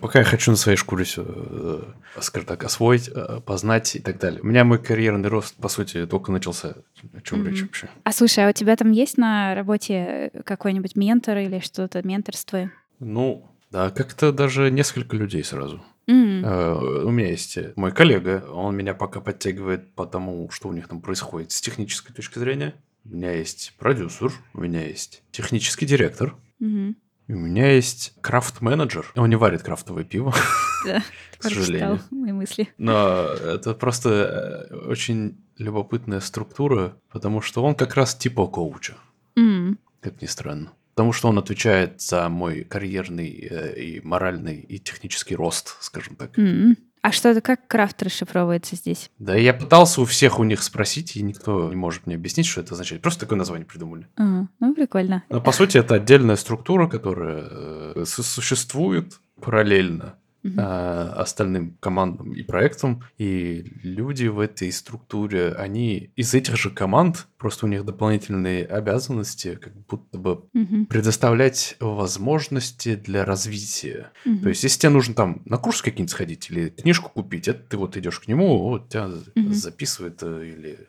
Пока 0.00 0.18
я 0.18 0.24
хочу 0.24 0.50
на 0.50 0.56
своей 0.56 0.76
шкуре 0.76 1.04
все, 1.04 1.24
э, 1.24 1.82
скажем 2.20 2.48
так, 2.48 2.64
освоить, 2.64 3.08
э, 3.08 3.40
познать 3.46 3.94
и 3.94 4.00
так 4.00 4.18
далее. 4.18 4.40
У 4.42 4.46
меня 4.46 4.64
мой 4.64 4.82
карьерный 4.82 5.28
рост, 5.28 5.54
по 5.56 5.68
сути, 5.68 6.04
только 6.06 6.32
начался. 6.32 6.74
О 7.14 7.20
чем 7.20 7.42
mm-hmm. 7.42 7.48
речь 7.48 7.62
вообще? 7.62 7.88
А 8.02 8.12
слушай, 8.12 8.44
а 8.44 8.48
у 8.50 8.52
тебя 8.52 8.74
там 8.74 8.90
есть 8.90 9.18
на 9.18 9.54
работе 9.54 10.32
какой-нибудь 10.44 10.96
ментор 10.96 11.38
или 11.38 11.60
что-то, 11.60 12.06
менторство? 12.06 12.70
Ну, 12.98 13.48
Да, 13.70 13.90
как-то 13.90 14.32
даже 14.32 14.70
несколько 14.70 15.16
людей 15.16 15.44
сразу. 15.44 15.82
М, 16.08 16.44
Э, 16.44 17.04
У 17.04 17.10
меня 17.10 17.30
есть 17.30 17.56
э, 17.56 17.72
мой 17.76 17.92
коллега, 17.92 18.44
он 18.52 18.76
меня 18.76 18.94
пока 18.94 19.20
подтягивает 19.20 19.94
по 19.94 20.06
тому, 20.06 20.48
что 20.50 20.68
у 20.68 20.72
них 20.72 20.88
там 20.88 21.00
происходит 21.00 21.50
с 21.52 21.60
технической 21.60 22.14
точки 22.14 22.38
зрения. 22.38 22.74
У 23.04 23.14
меня 23.14 23.32
есть 23.32 23.74
продюсер, 23.78 24.32
у 24.54 24.60
меня 24.60 24.86
есть 24.86 25.22
технический 25.30 25.86
директор, 25.86 26.34
и 26.60 27.32
у 27.32 27.38
меня 27.38 27.72
есть 27.72 28.14
крафт-менеджер. 28.20 29.12
Он 29.16 29.28
не 29.28 29.36
варит 29.36 29.62
крафтовое 29.62 30.04
пиво, 30.04 30.32
Да, 30.84 31.02
к 31.38 31.42
сожалению. 31.42 32.00
мои 32.10 32.32
мысли. 32.32 32.68
Но 32.78 33.24
это 33.24 33.74
просто 33.74 34.68
э, 34.70 34.74
очень 34.88 35.36
любопытная 35.58 36.20
структура, 36.20 36.96
потому 37.10 37.40
что 37.40 37.62
он 37.64 37.74
как 37.74 37.94
раз 37.94 38.14
типа 38.14 38.46
коуча, 38.46 38.94
М, 39.36 39.78
как 40.00 40.20
ни 40.22 40.26
странно. 40.26 40.72
Потому 40.96 41.12
что 41.12 41.28
он 41.28 41.38
отвечает 41.38 42.00
за 42.00 42.26
мой 42.30 42.64
карьерный 42.64 43.28
э, 43.50 43.78
и 43.78 44.00
моральный 44.00 44.56
и 44.60 44.78
технический 44.78 45.36
рост, 45.36 45.76
скажем 45.80 46.16
так. 46.16 46.36
м. 46.38 46.74
А 47.02 47.12
что 47.12 47.28
это, 47.28 47.42
как 47.42 47.68
крафт 47.68 48.02
расшифровывается 48.02 48.74
здесь? 48.76 49.10
Да, 49.18 49.36
я 49.36 49.52
пытался 49.52 50.00
у 50.00 50.06
всех 50.06 50.40
у 50.40 50.44
них 50.44 50.62
спросить, 50.62 51.14
и 51.14 51.22
никто 51.22 51.68
не 51.68 51.76
может 51.76 52.06
мне 52.06 52.14
объяснить, 52.16 52.46
что 52.46 52.62
это 52.62 52.72
означает. 52.72 53.02
Просто 53.02 53.20
такое 53.20 53.38
название 53.38 53.66
придумали. 53.66 54.08
А, 54.16 54.46
ну, 54.58 54.74
прикольно. 54.74 55.22
Но 55.28 55.40
по 55.42 55.52
сути 55.52 55.76
это 55.76 55.96
отдельная 55.96 56.36
структура, 56.36 56.88
которая 56.88 57.44
э, 57.50 58.04
су- 58.06 58.22
существует 58.22 59.20
параллельно 59.40 60.14
Э, 60.56 61.12
остальным 61.16 61.76
командам 61.80 62.32
и 62.32 62.42
проектам, 62.42 63.02
и 63.18 63.64
люди 63.82 64.26
в 64.26 64.38
этой 64.40 64.70
структуре, 64.72 65.52
они 65.52 66.10
из 66.16 66.34
этих 66.34 66.56
же 66.56 66.70
команд, 66.70 67.26
просто 67.38 67.66
у 67.66 67.68
них 67.68 67.84
дополнительные 67.84 68.64
обязанности, 68.66 69.56
как 69.56 69.74
будто 69.86 70.18
бы 70.18 70.44
Мгм, 70.52 70.86
предоставлять 70.86 71.76
возможности 71.80 72.94
для 72.94 73.24
развития. 73.24 74.10
мгм. 74.24 74.42
То 74.42 74.48
есть, 74.48 74.62
если 74.64 74.78
тебе 74.80 74.90
нужно 74.90 75.14
там 75.14 75.42
на 75.44 75.56
курс 75.58 75.82
какие-нибудь 75.82 76.10
сходить 76.10 76.50
или 76.50 76.68
книжку 76.70 77.10
купить, 77.10 77.48
это 77.48 77.60
ты 77.68 77.76
вот 77.76 77.96
идешь 77.96 78.20
к 78.20 78.28
нему, 78.28 78.58
вот 78.58 78.88
тебя 78.88 79.10
Мгм. 79.34 79.52
записывает 79.52 80.22
э, 80.22 80.46
или 80.46 80.88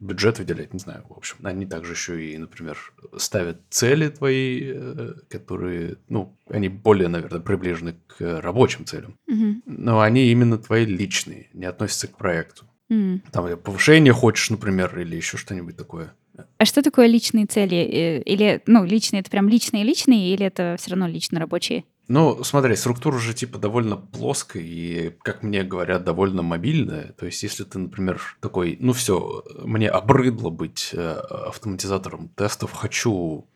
бюджет 0.00 0.38
выделяет, 0.38 0.72
не 0.72 0.78
знаю, 0.78 1.04
в 1.08 1.16
общем. 1.16 1.36
Они 1.42 1.66
также 1.66 1.92
еще 1.92 2.22
и, 2.24 2.36
например, 2.38 2.78
ставят 3.16 3.58
цели 3.70 4.08
твои, 4.08 4.72
э, 4.74 5.12
которые, 5.28 5.96
ну, 6.08 6.36
они 6.48 6.68
более, 6.68 7.08
наверное, 7.08 7.40
приближены 7.40 7.96
к 8.06 8.40
рабочим 8.40 8.84
целям. 8.84 9.18
Мгм, 9.26 9.62
Но 9.66 10.00
они 10.00 10.26
именно 10.30 10.58
твои 10.58 10.84
личные, 10.84 11.48
не 11.52 11.66
относятся 11.66 12.08
к 12.08 12.16
проекту. 12.16 12.64
м. 12.90 13.22
Там 13.32 13.56
повышение 13.58 14.12
хочешь, 14.12 14.50
например, 14.50 14.98
или 14.98 15.16
еще 15.16 15.36
что-нибудь 15.38 15.76
такое. 15.76 16.14
А 16.58 16.64
что 16.64 16.82
такое 16.82 17.06
личные 17.06 17.46
цели? 17.46 17.76
Э, 17.76 18.22
Или, 18.22 18.62
ну, 18.66 18.84
личные, 18.84 19.20
это 19.20 19.30
прям 19.30 19.48
личные-личные, 19.48 20.32
или 20.34 20.44
это 20.46 20.76
все 20.78 20.90
равно 20.90 21.06
лично 21.06 21.40
рабочие? 21.40 21.84
Ну, 22.08 22.42
смотри, 22.42 22.74
структура 22.76 23.18
же 23.18 23.32
типа 23.32 23.58
довольно 23.58 23.96
плоская 23.96 24.62
и, 24.62 25.10
как 25.22 25.42
мне 25.42 25.62
говорят, 25.62 26.04
довольно 26.04 26.42
мобильная. 26.42 27.12
То 27.12 27.26
есть, 27.26 27.42
если 27.42 27.64
ты, 27.64 27.78
например, 27.78 28.20
такой, 28.40 28.76
ну 28.80 28.92
все, 28.92 29.44
мне 29.62 29.88
обрыдло 29.88 30.50
быть 30.50 30.90
э, 30.92 31.12
автоматизатором 31.12 32.28
тестов, 32.30 32.72
хочу, 32.72 33.46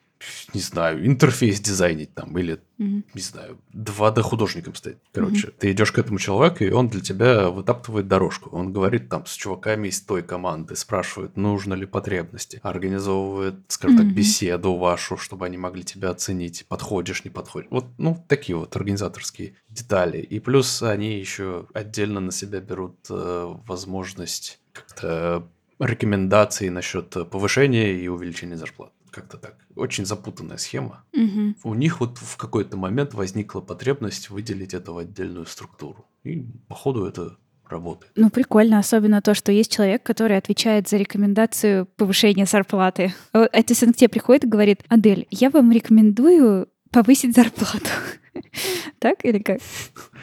не 0.55 0.61
знаю, 0.61 1.07
интерфейс 1.07 1.61
дизайнить 1.61 2.15
там 2.15 2.37
или, 2.39 2.61
Мгм. 2.79 3.05
не 3.15 3.21
знаю, 3.23 3.59
2D 3.73 4.23
художником 4.23 4.75
стать. 4.75 4.97
Короче, 5.13 5.49
ты 5.49 5.73
идешь 5.73 5.93
к 5.93 5.99
этому 5.99 6.19
человеку, 6.19 6.65
и 6.65 6.71
он 6.71 6.89
для 6.89 7.01
тебя 7.01 7.49
вытаптывает 7.51 8.07
дорожку. 8.09 8.51
Он 8.51 8.73
говорит 8.73 9.09
там 9.09 9.25
с 9.27 9.35
чуваками 9.35 9.89
из 9.89 10.01
той 10.03 10.23
команды, 10.23 10.77
спрашивает, 10.77 11.37
нужно 11.37 11.75
ли 11.75 11.87
потребности, 11.87 12.61
организовывает, 12.63 13.55
скажем 13.69 13.97
так, 13.97 14.07
Мгм. 14.07 14.15
беседу 14.15 14.75
вашу, 14.77 15.17
чтобы 15.17 15.47
они 15.47 15.57
могли 15.59 15.83
тебя 15.85 16.11
оценить, 16.11 16.67
подходишь, 16.69 17.25
не 17.25 17.31
подходишь. 17.31 17.69
Вот, 17.71 17.87
ну, 17.99 18.23
такие 18.29 18.57
вот 18.57 18.77
организаторские 18.77 19.55
детали. 19.71 20.19
И 20.19 20.39
плюс 20.41 20.83
они 20.83 21.19
еще 21.19 21.67
отдельно 21.75 22.21
на 22.21 22.33
себя 22.33 22.61
берут 22.61 22.97
э, 23.11 23.55
возможность 23.67 24.61
как-то 24.73 25.47
рекомендаций 25.79 26.71
насчет 26.71 27.11
повышения 27.31 27.93
и 27.93 28.09
увеличения 28.09 28.57
зарплат. 28.57 28.93
Как-то 29.17 29.39
так. 29.39 29.55
Очень 29.77 30.05
запутанная 30.05 30.59
схема. 30.59 31.03
Мгм. 31.15 31.57
У 31.65 31.75
них 31.75 32.01
вот 32.01 32.19
в 32.19 32.37
какой-то 32.37 32.77
момент 32.77 33.15
возникла 33.15 33.63
потребность 33.63 34.29
выделить 34.29 34.75
это 34.75 34.93
в 34.93 34.99
отдельную 34.99 35.47
структуру. 35.47 36.05
И, 36.23 36.45
походу, 36.69 37.07
это 37.07 37.39
работает. 37.67 38.13
Ну, 38.15 38.29
прикольно, 38.29 38.79
особенно 38.79 39.23
то, 39.23 39.33
что 39.35 39.53
есть 39.53 39.73
человек, 39.73 40.03
который 40.03 40.37
отвечает 40.37 40.87
за 40.89 40.99
рекомендацию 40.99 41.87
повышения 41.97 42.45
зарплаты. 42.45 43.15
Это 43.33 43.87
он 43.87 43.95
к 43.95 43.97
тебе 43.97 44.11
приходит 44.11 44.45
и 44.45 44.49
говорит, 44.49 44.85
Адель, 44.89 45.27
я 45.31 45.49
вам 45.49 45.73
рекомендую 45.73 46.69
повысить 46.91 47.35
зарплату. 47.35 47.89
Так 48.99 49.25
или 49.25 49.39
как? 49.39 49.61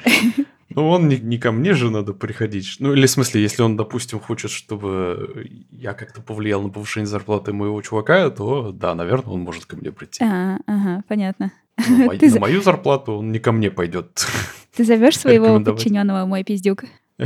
Ну, 0.76 0.90
он 0.90 1.08
не, 1.08 1.18
не 1.18 1.38
ко 1.38 1.52
мне 1.52 1.74
же 1.74 1.90
надо 1.92 2.14
приходить. 2.14 2.78
Ну, 2.80 2.94
или 2.94 3.06
в 3.06 3.10
смысле, 3.10 3.42
если 3.42 3.62
он, 3.62 3.78
допустим, 3.78 4.20
хочет, 4.20 4.52
чтобы 4.52 5.48
я 5.72 5.94
как-то 5.94 6.22
повлиял 6.22 6.62
на 6.62 6.70
повышение 6.70 7.08
зарплаты 7.08 7.54
моего 7.54 7.82
чувака, 7.82 8.30
то 8.30 8.72
да, 8.72 8.96
наверное, 8.96 9.34
он 9.34 9.42
может 9.42 9.66
ко 9.66 9.76
мне 9.76 9.92
прийти. 9.92 10.24
А, 10.24 10.58
ага, 10.66 11.04
понятно. 11.08 11.52
Но 11.88 11.98
мо- 12.06 12.16
Ты 12.18 12.30
на 12.32 12.40
мою 12.40 12.62
зарплату 12.62 13.14
он 13.14 13.32
не 13.32 13.40
ко 13.40 13.52
мне 13.52 13.70
пойдет. 13.72 14.26
Ты 14.76 14.84
зовешь 14.84 15.18
своего 15.20 15.60
подчиненного 15.60 16.26
мой 16.26 16.44
пиздюк? 16.44 16.84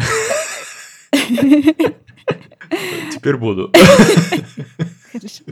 Теперь 3.12 3.38
буду. 3.38 3.72
Хорошо. 5.12 5.44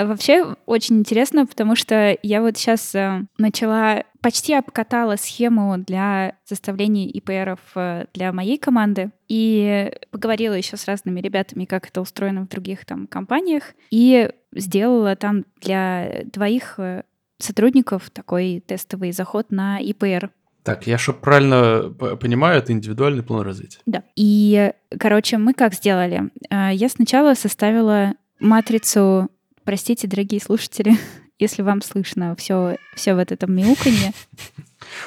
А 0.00 0.06
вообще 0.06 0.56
очень 0.64 1.00
интересно, 1.00 1.44
потому 1.44 1.76
что 1.76 2.16
я 2.22 2.40
вот 2.40 2.56
сейчас 2.56 2.96
начала, 3.36 4.04
почти 4.22 4.54
обкатала 4.54 5.16
схему 5.16 5.76
для 5.76 6.36
составления 6.46 7.06
ИПРов 7.06 7.60
э, 7.74 8.06
для 8.14 8.32
моей 8.32 8.56
команды 8.56 9.10
и 9.28 9.92
поговорила 10.10 10.54
еще 10.54 10.78
с 10.78 10.86
разными 10.86 11.20
ребятами, 11.20 11.66
как 11.66 11.86
это 11.88 12.00
устроено 12.00 12.46
в 12.46 12.48
других 12.48 12.86
там 12.86 13.06
компаниях, 13.08 13.74
и 13.90 14.30
сделала 14.54 15.16
там 15.16 15.44
для 15.60 16.22
двоих 16.32 16.76
э, 16.78 17.02
сотрудников 17.36 18.08
такой 18.08 18.64
тестовый 18.66 19.12
заход 19.12 19.50
на 19.50 19.80
ИПР. 19.80 20.30
Так, 20.62 20.86
я 20.86 20.96
что 20.96 21.12
правильно 21.12 21.90
понимаю, 22.18 22.56
это 22.56 22.72
индивидуальный 22.72 23.22
план 23.22 23.42
развития. 23.42 23.80
Да. 23.84 24.02
И, 24.16 24.72
короче, 24.98 25.36
мы 25.36 25.52
как 25.52 25.74
сделали? 25.74 26.30
Я 26.50 26.88
сначала 26.88 27.34
составила 27.34 28.14
матрицу, 28.38 29.28
простите, 29.70 30.08
дорогие 30.08 30.40
слушатели, 30.40 30.94
если 31.38 31.62
вам 31.62 31.80
слышно 31.80 32.34
все, 32.34 32.76
все 32.96 33.14
вот 33.14 33.30
это 33.30 33.46
мяуканье, 33.46 34.10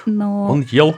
но 0.06 0.46
Он 0.50 0.62
ел. 0.62 0.96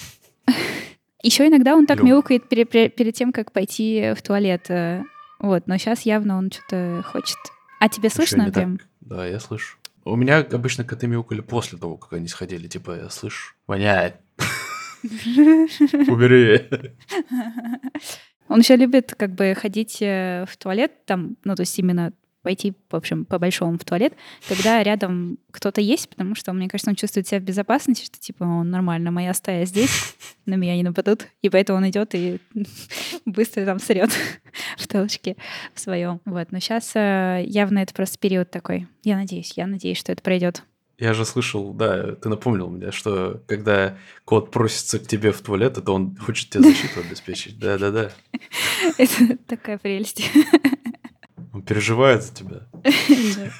еще 1.22 1.46
иногда 1.46 1.74
он 1.76 1.84
так 1.84 1.98
Ё. 1.98 2.04
мяукает 2.06 2.48
пере- 2.48 2.64
пере- 2.64 2.88
перед 2.88 3.14
тем, 3.14 3.32
как 3.32 3.52
пойти 3.52 4.14
в 4.16 4.22
туалет. 4.22 4.70
э, 4.70 5.02
Вот, 5.40 5.66
но 5.66 5.76
сейчас 5.76 6.02
явно 6.06 6.38
он 6.38 6.50
что-то 6.50 7.02
хочет. 7.06 7.36
А 7.80 7.90
тебе 7.90 8.08
слышно 8.08 8.46
так. 8.46 8.54
прям? 8.54 8.78
Да, 9.02 9.26
я 9.26 9.40
слышу. 9.40 9.76
У 10.06 10.16
меня 10.16 10.38
обычно 10.38 10.82
коты 10.84 11.06
мяукали 11.06 11.42
после 11.42 11.76
того, 11.78 11.98
как 11.98 12.14
они 12.14 12.28
сходили. 12.28 12.66
Типа, 12.66 12.96
я 12.96 13.10
слышу, 13.10 13.54
воняет. 13.66 14.16
Убери. 15.04 16.66
Он 18.48 18.60
еще 18.60 18.76
любит 18.76 19.14
как 19.16 19.34
бы 19.34 19.54
ходить 19.54 19.98
э, 20.00 20.46
в 20.48 20.56
туалет, 20.56 21.04
там, 21.04 21.36
ну, 21.44 21.54
то 21.54 21.60
есть 21.60 21.78
именно 21.78 22.12
пойти, 22.42 22.74
в 22.90 22.96
общем, 22.96 23.24
по-большому 23.24 23.78
в 23.78 23.84
туалет, 23.84 24.14
когда 24.48 24.82
рядом 24.82 25.38
кто-то 25.50 25.80
есть, 25.80 26.08
потому 26.08 26.34
что, 26.34 26.52
мне 26.52 26.68
кажется, 26.68 26.90
он 26.90 26.96
чувствует 26.96 27.26
себя 27.26 27.40
в 27.40 27.44
безопасности, 27.44 28.04
что, 28.04 28.18
типа, 28.18 28.44
он 28.44 28.70
нормально, 28.70 29.10
моя 29.10 29.34
стая 29.34 29.66
здесь, 29.66 30.14
на 30.46 30.54
меня 30.54 30.76
не 30.76 30.82
нападут, 30.82 31.26
и 31.42 31.48
поэтому 31.48 31.78
он 31.78 31.88
идет 31.88 32.14
и 32.14 32.38
быстро 33.24 33.64
там 33.64 33.78
срет 33.78 34.10
в 34.76 34.86
толчке 34.86 35.36
в 35.74 35.80
своем. 35.80 36.20
Вот, 36.24 36.52
но 36.52 36.58
сейчас 36.60 36.94
явно 36.94 37.80
это 37.80 37.94
просто 37.94 38.18
период 38.18 38.50
такой. 38.50 38.86
Я 39.04 39.16
надеюсь, 39.16 39.52
я 39.56 39.66
надеюсь, 39.66 39.98
что 39.98 40.12
это 40.12 40.22
пройдет. 40.22 40.64
Я 41.00 41.14
же 41.14 41.24
слышал, 41.24 41.72
да, 41.72 42.14
ты 42.16 42.28
напомнил 42.28 42.68
мне, 42.68 42.92
что 42.92 43.42
когда 43.46 43.96
кот 44.26 44.50
просится 44.50 44.98
к 44.98 45.06
тебе 45.06 45.32
в 45.32 45.40
туалет, 45.40 45.78
это 45.78 45.92
он 45.92 46.14
хочет 46.16 46.50
тебе 46.50 46.64
защиту 46.64 47.00
обеспечить. 47.00 47.58
Да-да-да. 47.58 48.10
Это 48.98 49.38
такая 49.46 49.78
прелесть. 49.78 50.22
Он 51.52 51.62
переживает 51.62 52.22
за 52.22 52.34
тебя. 52.34 52.60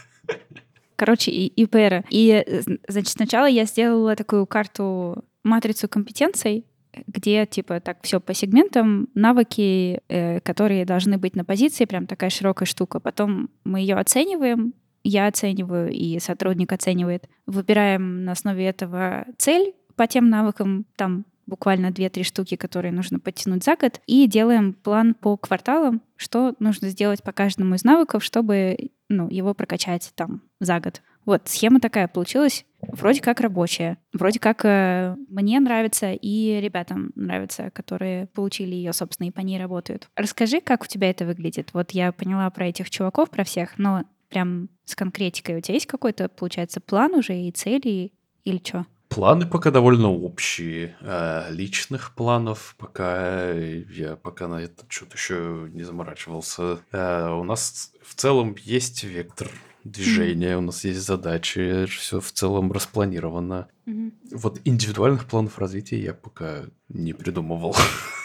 Короче, 0.97 1.31
и 1.31 1.47
ИПР. 1.47 2.05
И, 2.11 2.45
э, 2.47 2.61
значит, 2.89 3.09
сначала 3.09 3.47
я 3.47 3.65
сделала 3.65 4.17
такую 4.17 4.47
карту, 4.47 5.25
матрицу 5.43 5.89
компетенций, 5.89 6.67
где, 7.07 7.47
типа, 7.47 7.81
так 7.81 7.99
все 8.03 8.21
по 8.21 8.35
сегментам, 8.35 9.09
навыки, 9.15 10.03
э, 10.09 10.41
которые 10.41 10.85
должны 10.85 11.19
быть 11.19 11.37
на 11.37 11.45
позиции, 11.45 11.85
прям 11.85 12.07
такая 12.07 12.31
широкая 12.31 12.67
штука. 12.67 13.01
Потом 13.01 13.49
мы 13.65 13.81
ее 13.81 13.97
оцениваем, 13.97 14.75
я 15.03 15.27
оцениваю, 15.27 15.91
и 15.91 16.19
сотрудник 16.19 16.73
оценивает. 16.73 17.29
Выбираем 17.47 18.25
на 18.25 18.33
основе 18.33 18.67
этого 18.67 19.25
цель 19.39 19.75
по 19.97 20.07
тем 20.07 20.29
навыкам, 20.29 20.87
там 20.97 21.25
буквально 21.51 21.89
2-3 21.89 22.23
штуки, 22.23 22.57
которые 22.57 22.93
нужно 22.93 23.21
подтянуть 23.21 23.65
за 23.65 23.77
год, 23.77 24.01
и 24.07 24.27
делаем 24.27 24.73
план 24.73 25.15
по 25.15 25.37
кварталам, 25.37 26.01
что 26.17 26.55
нужно 26.61 26.89
сделать 26.89 27.23
по 27.23 27.33
каждому 27.33 27.75
из 27.75 27.85
навыков, 27.85 28.25
чтобы 28.25 28.91
ну, 29.09 29.29
его 29.29 29.53
прокачать 29.53 30.11
там 30.15 30.43
за 30.61 30.81
год. 30.81 31.03
Вот, 31.27 31.49
схема 31.49 31.81
такая 31.81 32.09
получилась, 32.09 32.65
вроде 32.81 33.21
как 33.21 33.41
рабочая. 33.41 33.99
Вроде 34.13 34.39
как 34.39 34.65
э, 34.65 35.17
мне 35.29 35.61
нравится 35.61 36.13
и 36.13 36.61
ребятам 36.61 37.13
нравится, 37.15 37.71
которые 37.71 38.29
получили 38.29 38.75
ее, 38.75 38.93
собственно, 38.93 39.29
и 39.29 39.31
по 39.31 39.41
ней 39.41 39.59
работают. 39.59 40.09
Расскажи, 40.17 40.61
как 40.61 40.85
у 40.85 40.87
тебя 40.87 41.11
это 41.11 41.27
выглядит. 41.27 41.71
Вот 41.75 41.91
я 41.91 42.13
поняла 42.13 42.49
про 42.51 42.69
этих 42.69 42.89
чуваков, 42.89 43.29
про 43.29 43.45
всех, 43.45 43.79
но 43.79 44.05
прям 44.31 44.71
с 44.87 44.95
конкретикой 44.95 45.59
у 45.59 45.61
тебя 45.61 45.75
есть 45.75 45.87
какой-то, 45.87 46.29
получается, 46.29 46.81
план 46.81 47.15
уже 47.15 47.39
и 47.39 47.53
цели 47.53 48.13
или 48.45 48.63
что? 48.65 48.87
Планы 49.11 49.45
пока 49.45 49.73
довольно 49.73 50.09
общие. 50.09 50.97
А 51.01 51.51
личных 51.51 52.15
планов 52.15 52.77
пока 52.79 53.51
я 53.51 54.15
пока 54.15 54.47
на 54.47 54.63
этот 54.63 54.91
счет 54.91 55.13
еще 55.13 55.69
не 55.73 55.83
заморачивался. 55.83 56.79
А 56.93 57.35
у 57.35 57.43
нас 57.43 57.93
в 58.03 58.15
целом 58.15 58.55
есть 58.63 59.03
вектор 59.03 59.51
движения, 59.83 60.57
у 60.57 60.61
нас 60.61 60.85
есть 60.85 61.01
задачи, 61.01 61.87
все 61.87 62.21
в 62.21 62.31
целом 62.31 62.71
распланировано. 62.71 63.67
Мгм. 63.85 64.13
Вот 64.31 64.61
индивидуальных 64.65 65.27
планов 65.27 65.59
развития 65.59 66.01
я 66.01 66.15
пока 66.15 66.67
не 66.89 67.13
придумывал. 67.13 67.75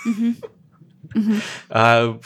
Мгм. 0.05 0.35
Мгм. 1.15 1.41
А 1.69 2.19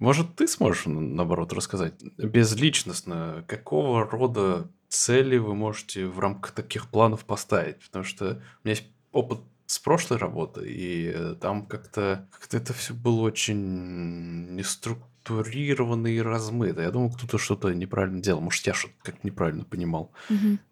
может, 0.00 0.34
ты 0.34 0.48
сможешь, 0.48 0.86
наоборот, 0.86 1.52
рассказать 1.52 1.94
безличностно, 2.18 3.44
какого 3.46 4.04
рода 4.04 4.68
цели 4.92 5.38
вы 5.38 5.54
можете 5.54 6.06
в 6.06 6.18
рамках 6.18 6.52
таких 6.52 6.88
планов 6.88 7.24
поставить? 7.24 7.78
Потому 7.80 8.04
что 8.04 8.24
у 8.24 8.68
меня 8.68 8.76
есть 8.76 8.84
опыт 9.10 9.40
с 9.66 9.78
прошлой 9.78 10.18
работы, 10.18 10.70
и 10.70 11.10
э, 11.14 11.34
там 11.40 11.66
как-то 11.66 12.28
как 12.30 12.52
это 12.52 12.74
все 12.74 12.92
было 12.92 13.22
очень 13.22 14.54
неструктурировано 14.54 16.08
и 16.08 16.20
размыто. 16.20 16.82
Я 16.82 16.90
думал, 16.90 17.10
кто-то 17.10 17.38
что-то 17.38 17.72
неправильно 17.72 18.20
делал. 18.20 18.42
Может, 18.42 18.66
я 18.66 18.74
что-то 18.74 18.94
как 19.02 19.24
неправильно 19.24 19.64
понимал. 19.64 20.12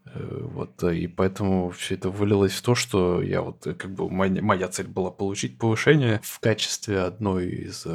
Э, 0.04 0.48
Вот, 0.52 0.82
э, 0.84 0.96
и 0.96 1.06
поэтому 1.06 1.70
все 1.70 1.94
это 1.94 2.10
вылилось 2.10 2.52
в 2.52 2.62
то, 2.62 2.74
что 2.74 3.22
я 3.22 3.40
вот, 3.40 3.62
как 3.62 3.90
бы, 3.94 4.10
моя, 4.10 4.42
моя 4.42 4.68
цель 4.68 4.88
была 4.88 5.10
получить 5.10 5.56
повышение 5.56 6.20
в 6.22 6.40
качестве 6.40 7.00
одной 7.00 7.48
из... 7.48 7.86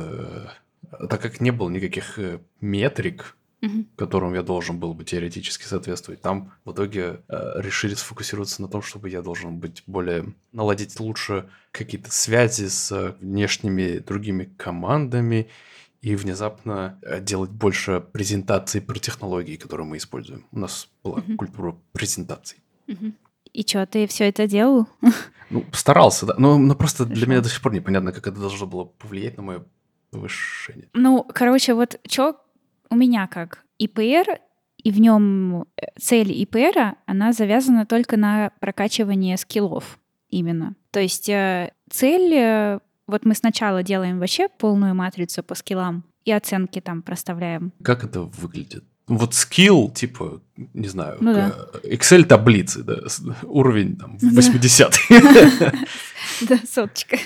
Так 1.10 1.22
как 1.22 1.41
не 1.41 1.51
было 1.51 1.70
никаких 1.70 2.20
метрик, 2.62 3.36
Мгм. 3.65 3.88
которым 3.95 4.34
я 4.34 4.43
должен 4.43 4.79
был 4.79 4.93
бы 4.93 5.03
теоретически 5.03 5.63
соответствовать, 5.63 6.22
там 6.22 6.51
в 6.65 6.72
итоге 6.72 7.22
э, 7.27 7.62
решили 7.62 7.93
сфокусироваться 7.95 8.62
на 8.62 8.67
том, 8.67 8.81
чтобы 8.81 9.10
я 9.10 9.22
должен 9.22 9.57
быть 9.60 9.84
более... 9.88 10.34
наладить 10.51 11.00
лучше 11.00 11.50
какие-то 11.72 12.12
связи 12.12 12.67
с 12.67 12.91
э, 12.91 13.15
внешними 13.19 14.00
другими 14.00 14.45
командами 14.57 15.50
и 16.01 16.15
внезапно 16.15 17.00
э, 17.01 17.19
делать 17.22 17.50
больше 17.50 18.00
презентаций 18.13 18.81
про 18.81 19.00
технологии, 19.00 19.55
которые 19.55 19.88
мы 19.88 19.98
используем. 19.98 20.45
У 20.51 20.60
нас 20.60 20.88
была 21.03 21.17
Мгм. 21.17 21.38
культура 21.38 21.75
презентаций. 21.93 22.60
Мгм. 22.88 23.15
И 23.53 23.62
что, 23.65 23.86
ты 23.86 24.05
все 24.07 24.25
это 24.29 24.48
делал? 24.48 24.88
Ну, 25.51 25.63
старался, 25.74 26.25
да. 26.25 26.34
Но, 26.39 26.57
но 26.57 26.74
просто 26.74 27.05
для 27.05 27.15
Хорошо. 27.15 27.31
меня 27.31 27.41
до 27.41 27.50
сих 27.50 27.62
пор 27.62 27.72
непонятно, 27.74 28.12
как 28.12 28.25
это 28.25 28.39
должно 28.39 28.65
было 28.65 28.86
повлиять 28.86 29.38
на 29.38 29.43
мое 29.43 29.63
повышение. 30.10 30.89
Ну, 30.93 31.24
короче, 31.34 31.75
вот 31.75 32.00
что 32.10 32.41
у 32.89 32.96
меня 32.96 33.27
как 33.27 33.63
ИПР, 33.80 34.39
и 34.84 34.92
в 34.92 35.00
нем 35.00 35.65
цель 36.00 36.32
ИПР, 36.32 36.96
она 37.06 37.34
завязана 37.34 37.86
только 37.86 38.18
на 38.18 38.51
прокачивание 38.60 39.36
скиллов 39.38 40.00
именно. 40.30 40.75
То 40.92 41.00
есть 41.00 41.27
э, 41.30 41.72
цель, 41.89 42.34
э, 42.34 42.80
вот 43.08 43.25
мы 43.25 43.34
сначала 43.36 43.84
делаем 43.84 44.20
вообще 44.20 44.48
полную 44.48 44.94
матрицу 44.94 45.44
по 45.44 45.56
скиллам 45.56 46.04
и 46.24 46.32
оценки 46.32 46.82
там 46.82 47.01
проставляем. 47.01 47.72
Как 47.84 48.04
это 48.04 48.22
выглядит? 48.22 48.84
Вот 49.08 49.36
скилл, 49.36 49.92
типа, 49.92 50.42
не 50.74 50.88
знаю, 50.88 51.18
Ну 51.20 51.34
да. 51.34 51.54
э, 51.84 51.96
Excel-таблицы, 51.96 52.84
да, 52.84 52.98
уровень 53.44 53.98
там 53.98 54.18
Да. 54.20 54.30
80 54.30 54.94
Да, 56.50 56.58
соточка. 56.68 57.18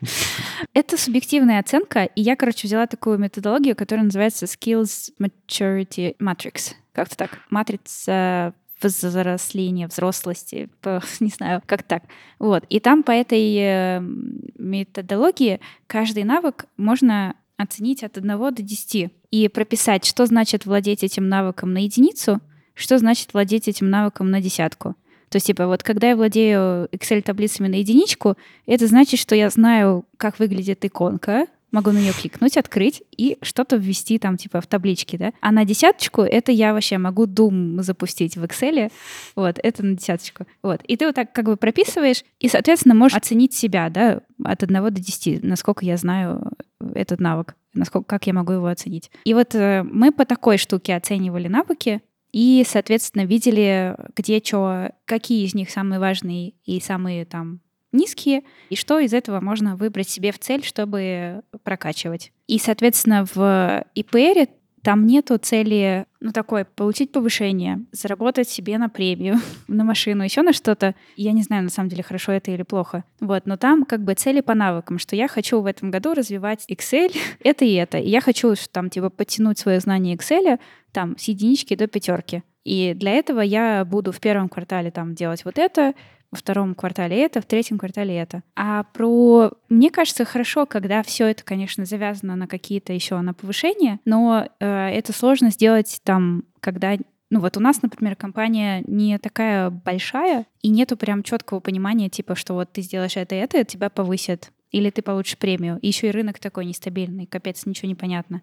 Это 0.74 0.96
субъективная 0.96 1.60
оценка, 1.60 2.04
и 2.04 2.22
я, 2.22 2.36
короче, 2.36 2.66
взяла 2.66 2.86
такую 2.86 3.18
методологию, 3.18 3.76
которая 3.76 4.04
называется 4.04 4.46
Skills 4.46 5.12
Maturity 5.20 6.16
Matrix. 6.18 6.74
Как-то 6.92 7.16
так. 7.16 7.38
Матрица 7.50 8.54
взросления, 8.80 9.88
взрослости, 9.88 10.68
по- 10.80 11.02
не 11.20 11.30
знаю, 11.30 11.62
как 11.66 11.82
так. 11.82 12.04
Вот. 12.38 12.64
И 12.68 12.80
там 12.80 13.02
по 13.02 13.10
этой 13.10 13.56
э, 13.56 14.00
методологии 14.00 15.60
каждый 15.86 16.24
навык 16.24 16.66
можно 16.76 17.34
оценить 17.56 18.04
от 18.04 18.16
1 18.16 18.38
до 18.38 18.62
10 18.62 19.10
и 19.30 19.48
прописать, 19.48 20.04
что 20.04 20.26
значит 20.26 20.64
владеть 20.64 21.02
этим 21.02 21.28
навыком 21.28 21.72
на 21.72 21.78
единицу, 21.78 22.40
что 22.74 22.98
значит 22.98 23.32
владеть 23.34 23.68
этим 23.68 23.90
навыком 23.90 24.30
на 24.30 24.40
десятку. 24.40 24.94
То 25.28 25.36
есть, 25.36 25.46
типа, 25.46 25.66
вот 25.66 25.82
когда 25.82 26.10
я 26.10 26.16
владею 26.16 26.88
Excel-таблицами 26.92 27.68
на 27.68 27.76
единичку, 27.76 28.36
это 28.66 28.86
значит, 28.86 29.20
что 29.20 29.34
я 29.34 29.50
знаю, 29.50 30.04
как 30.16 30.38
выглядит 30.38 30.84
иконка, 30.84 31.46
могу 31.70 31.90
на 31.90 31.98
нее 31.98 32.12
кликнуть, 32.12 32.56
открыть 32.56 33.02
и 33.16 33.36
что-то 33.42 33.76
ввести 33.76 34.18
там, 34.18 34.36
типа, 34.36 34.60
в 34.60 34.66
табличке, 34.66 35.18
да. 35.18 35.32
А 35.40 35.52
на 35.52 35.64
десяточку 35.64 36.22
это 36.22 36.52
я 36.52 36.72
вообще 36.72 36.98
могу 36.98 37.26
Doom 37.26 37.82
запустить 37.82 38.36
в 38.36 38.44
Excel, 38.44 38.90
вот, 39.36 39.58
это 39.62 39.84
на 39.84 39.96
десяточку. 39.96 40.46
Вот. 40.62 40.82
И 40.84 40.96
ты 40.96 41.06
вот 41.06 41.14
так 41.14 41.32
как 41.32 41.44
бы 41.44 41.56
прописываешь, 41.56 42.24
и, 42.40 42.48
соответственно, 42.48 42.94
можешь 42.94 43.16
оценить 43.16 43.52
себя, 43.52 43.90
да, 43.90 44.20
от 44.42 44.62
1 44.62 44.82
до 44.82 44.90
10, 44.90 45.42
насколько 45.42 45.84
я 45.84 45.96
знаю 45.96 46.52
этот 46.94 47.20
навык, 47.20 47.54
насколько, 47.74 48.06
как 48.06 48.26
я 48.26 48.32
могу 48.32 48.52
его 48.52 48.66
оценить. 48.66 49.10
И 49.24 49.34
вот 49.34 49.54
э, 49.54 49.82
мы 49.82 50.12
по 50.12 50.24
такой 50.24 50.58
штуке 50.58 50.94
оценивали 50.96 51.48
навыки, 51.48 52.00
и, 52.32 52.64
соответственно, 52.66 53.24
видели, 53.24 53.96
где 54.14 54.42
что, 54.44 54.90
какие 55.04 55.44
из 55.44 55.54
них 55.54 55.70
самые 55.70 55.98
важные 55.98 56.54
и 56.64 56.80
самые 56.80 57.24
там 57.24 57.60
низкие, 57.92 58.42
и 58.68 58.76
что 58.76 58.98
из 58.98 59.14
этого 59.14 59.40
можно 59.40 59.76
выбрать 59.76 60.08
себе 60.08 60.32
в 60.32 60.38
цель, 60.38 60.64
чтобы 60.64 61.42
прокачивать. 61.62 62.32
И, 62.46 62.58
соответственно, 62.58 63.26
в 63.34 63.84
ИПР 63.94 64.48
там 64.88 65.06
нету 65.06 65.36
цели, 65.36 66.06
ну, 66.18 66.32
такой, 66.32 66.64
получить 66.64 67.12
повышение, 67.12 67.84
заработать 67.92 68.48
себе 68.48 68.78
на 68.78 68.88
премию, 68.88 69.34
на 69.68 69.84
машину, 69.84 70.24
еще 70.24 70.40
на 70.40 70.54
что-то. 70.54 70.94
Я 71.14 71.32
не 71.32 71.42
знаю, 71.42 71.64
на 71.64 71.68
самом 71.68 71.90
деле, 71.90 72.02
хорошо 72.02 72.32
это 72.32 72.50
или 72.52 72.62
плохо. 72.62 73.04
Вот, 73.20 73.44
но 73.44 73.58
там 73.58 73.84
как 73.84 74.02
бы 74.02 74.14
цели 74.14 74.40
по 74.40 74.54
навыкам, 74.54 74.98
что 74.98 75.14
я 75.14 75.28
хочу 75.28 75.60
в 75.60 75.66
этом 75.66 75.90
году 75.90 76.14
развивать 76.14 76.64
Excel, 76.70 77.14
это 77.44 77.66
и 77.66 77.74
это. 77.74 77.98
И 77.98 78.08
я 78.08 78.22
хочу 78.22 78.54
там, 78.72 78.88
типа, 78.88 79.10
подтянуть 79.10 79.58
свое 79.58 79.78
знание 79.80 80.16
Excel 80.16 80.58
там 80.92 81.18
с 81.18 81.24
единички 81.24 81.76
до 81.76 81.86
пятерки. 81.86 82.42
И 82.64 82.94
для 82.94 83.12
этого 83.12 83.42
я 83.42 83.84
буду 83.84 84.10
в 84.10 84.20
первом 84.20 84.48
квартале 84.48 84.90
там 84.90 85.14
делать 85.14 85.44
вот 85.44 85.58
это, 85.58 85.92
во 86.30 86.38
втором 86.38 86.74
квартале 86.74 87.22
это, 87.22 87.40
в 87.40 87.46
третьем 87.46 87.78
квартале 87.78 88.16
это. 88.16 88.42
А 88.54 88.84
про... 88.84 89.52
Мне 89.68 89.90
кажется, 89.90 90.24
хорошо, 90.24 90.66
когда 90.66 91.02
все 91.02 91.26
это, 91.26 91.42
конечно, 91.42 91.84
завязано 91.84 92.36
на 92.36 92.46
какие-то 92.46 92.92
еще 92.92 93.18
на 93.20 93.34
повышение, 93.34 94.00
но 94.04 94.48
э, 94.60 94.66
это 94.66 95.12
сложно 95.12 95.50
сделать 95.50 96.00
там, 96.04 96.44
когда 96.60 96.96
ну 97.30 97.40
вот 97.40 97.56
у 97.56 97.60
нас, 97.60 97.82
например, 97.82 98.16
компания 98.16 98.82
не 98.86 99.18
такая 99.18 99.70
большая, 99.70 100.46
и 100.62 100.68
нету 100.68 100.96
прям 100.96 101.22
четкого 101.22 101.60
понимания, 101.60 102.08
типа, 102.08 102.34
что 102.34 102.54
вот 102.54 102.72
ты 102.72 102.80
сделаешь 102.80 103.16
это 103.16 103.34
и 103.34 103.38
это, 103.38 103.64
тебя 103.64 103.90
повысят. 103.90 104.50
Или 104.70 104.90
ты 104.90 105.00
получишь 105.00 105.38
премию. 105.38 105.78
И 105.80 105.88
еще 105.88 106.08
и 106.08 106.10
рынок 106.10 106.38
такой 106.38 106.66
нестабильный, 106.66 107.26
капец, 107.26 107.64
ничего 107.64 107.88
не 107.88 107.94
понятно. 107.94 108.42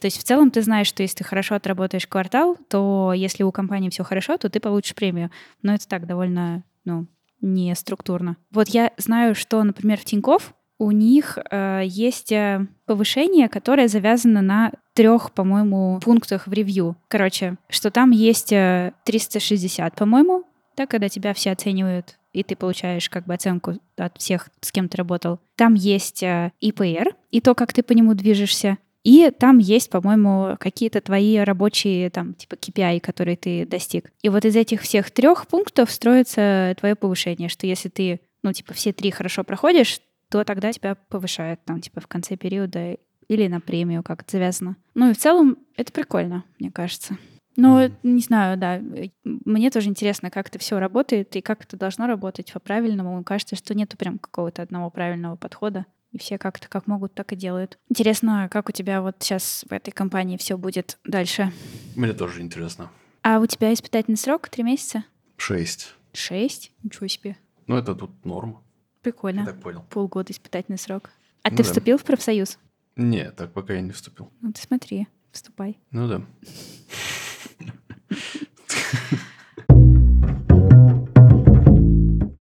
То 0.00 0.06
есть 0.06 0.18
в 0.18 0.24
целом 0.24 0.50
ты 0.50 0.62
знаешь, 0.62 0.86
что 0.86 1.02
если 1.02 1.18
ты 1.18 1.24
хорошо 1.24 1.54
отработаешь 1.54 2.06
квартал, 2.06 2.56
то 2.68 3.12
если 3.14 3.42
у 3.42 3.52
компании 3.52 3.90
все 3.90 4.02
хорошо, 4.02 4.38
то 4.38 4.48
ты 4.48 4.58
получишь 4.58 4.94
премию. 4.94 5.30
Но 5.62 5.74
это 5.74 5.86
так 5.86 6.06
довольно, 6.06 6.64
ну, 6.84 7.06
не 7.40 7.74
структурно. 7.74 8.36
Вот 8.50 8.68
я 8.68 8.92
знаю, 8.96 9.34
что, 9.34 9.62
например, 9.62 9.98
в 9.98 10.04
Тинькофф 10.04 10.54
у 10.78 10.92
них 10.92 11.38
э, 11.50 11.82
есть 11.84 12.32
э, 12.32 12.66
повышение, 12.86 13.48
которое 13.48 13.86
завязано 13.86 14.40
на 14.40 14.72
трех, 14.94 15.32
по-моему, 15.32 16.00
пунктах 16.02 16.46
в 16.46 16.52
ревью. 16.52 16.96
Короче, 17.08 17.56
что 17.68 17.90
там 17.90 18.10
есть 18.10 18.50
э, 18.50 18.92
360, 19.04 19.94
по-моему, 19.94 20.44
да, 20.76 20.86
когда 20.86 21.10
тебя 21.10 21.34
все 21.34 21.50
оценивают, 21.50 22.18
и 22.32 22.42
ты 22.42 22.56
получаешь 22.56 23.10
как 23.10 23.26
бы 23.26 23.34
оценку 23.34 23.74
от 23.98 24.16
всех, 24.16 24.48
с 24.62 24.72
кем 24.72 24.88
ты 24.88 24.96
работал. 24.96 25.40
Там 25.56 25.74
есть 25.74 26.22
э, 26.22 26.52
ИПР, 26.60 27.14
и 27.30 27.42
то, 27.42 27.54
как 27.54 27.74
ты 27.74 27.82
по 27.82 27.92
нему 27.92 28.14
движешься. 28.14 28.78
И 29.02 29.30
там 29.30 29.58
есть, 29.58 29.90
по-моему, 29.90 30.56
какие-то 30.58 31.00
твои 31.00 31.38
рабочие, 31.38 32.10
там, 32.10 32.34
типа 32.34 32.54
KPI, 32.54 33.00
которые 33.00 33.36
ты 33.36 33.64
достиг. 33.64 34.12
И 34.22 34.28
вот 34.28 34.44
из 34.44 34.56
этих 34.56 34.82
всех 34.82 35.10
трех 35.10 35.46
пунктов 35.46 35.90
строится 35.90 36.74
твое 36.78 36.94
повышение, 36.94 37.48
что 37.48 37.66
если 37.66 37.88
ты, 37.88 38.20
ну, 38.42 38.52
типа, 38.52 38.74
все 38.74 38.92
три 38.92 39.10
хорошо 39.10 39.42
проходишь, 39.42 40.00
то 40.28 40.44
тогда 40.44 40.72
тебя 40.72 40.96
повышают, 41.08 41.60
там, 41.64 41.80
типа, 41.80 42.00
в 42.00 42.06
конце 42.06 42.36
периода 42.36 42.96
или 43.28 43.46
на 43.46 43.60
премию, 43.60 44.02
как 44.02 44.22
это 44.22 44.32
завязано. 44.32 44.76
Ну 44.94 45.10
и 45.10 45.14
в 45.14 45.18
целом 45.18 45.56
это 45.76 45.92
прикольно, 45.92 46.44
мне 46.58 46.70
кажется. 46.70 47.16
Мгм. 47.56 47.96
не 48.02 48.22
знаю, 48.22 48.56
да, 48.56 48.76
э, 48.78 49.08
мне 49.24 49.70
тоже 49.70 49.88
интересно, 49.88 50.30
как 50.30 50.48
это 50.48 50.58
все 50.58 50.78
работает 50.78 51.34
и 51.36 51.40
как 51.40 51.64
это 51.64 51.76
должно 51.76 52.06
работать 52.06 52.52
по-правильному. 52.52 53.22
Кажется, 53.24 53.56
что 53.56 53.74
нету 53.74 53.96
прям 53.96 54.18
какого-то 54.18 54.62
одного 54.62 54.90
правильного 54.90 55.36
подхода. 55.36 55.86
И 56.12 56.18
все 56.18 56.38
как-то 56.38 56.68
как 56.68 56.86
могут, 56.86 57.14
так 57.14 57.32
и 57.32 57.36
делают. 57.36 57.78
Интересно, 57.88 58.48
как 58.50 58.68
у 58.68 58.72
тебя 58.72 59.00
вот 59.00 59.16
сейчас 59.20 59.64
в 59.68 59.72
этой 59.72 59.92
компании 59.92 60.36
все 60.36 60.58
будет 60.58 60.98
дальше? 61.04 61.52
Мне 61.94 62.12
тоже 62.12 62.40
интересно. 62.40 62.90
А 63.22 63.38
у 63.38 63.46
тебя 63.46 63.72
испытательный 63.72 64.16
срок 64.16 64.48
три 64.48 64.64
месяца? 64.64 65.04
Шесть. 65.36 65.94
Шесть? 66.12 66.72
Ничего 66.82 67.06
себе. 67.06 67.36
Ну, 67.66 67.76
это 67.76 67.94
тут 67.94 68.24
норма. 68.24 68.60
Прикольно. 69.02 69.40
Я 69.40 69.46
так 69.46 69.60
понял. 69.60 69.84
Полгода 69.88 70.32
испытательный 70.32 70.78
срок. 70.78 71.10
А 71.42 71.50
Ну 71.50 71.56
ты 71.56 71.62
да. 71.62 71.68
вступил 71.68 71.96
в 71.96 72.02
профсоюз? 72.04 72.58
Не, 72.96 73.30
так 73.30 73.52
пока 73.52 73.74
я 73.74 73.80
не 73.80 73.92
вступил. 73.92 74.30
Ну 74.40 74.52
ты 74.52 74.60
смотри, 74.60 75.06
вступай. 75.30 75.78
Ну 75.92 76.08
да. 76.08 76.22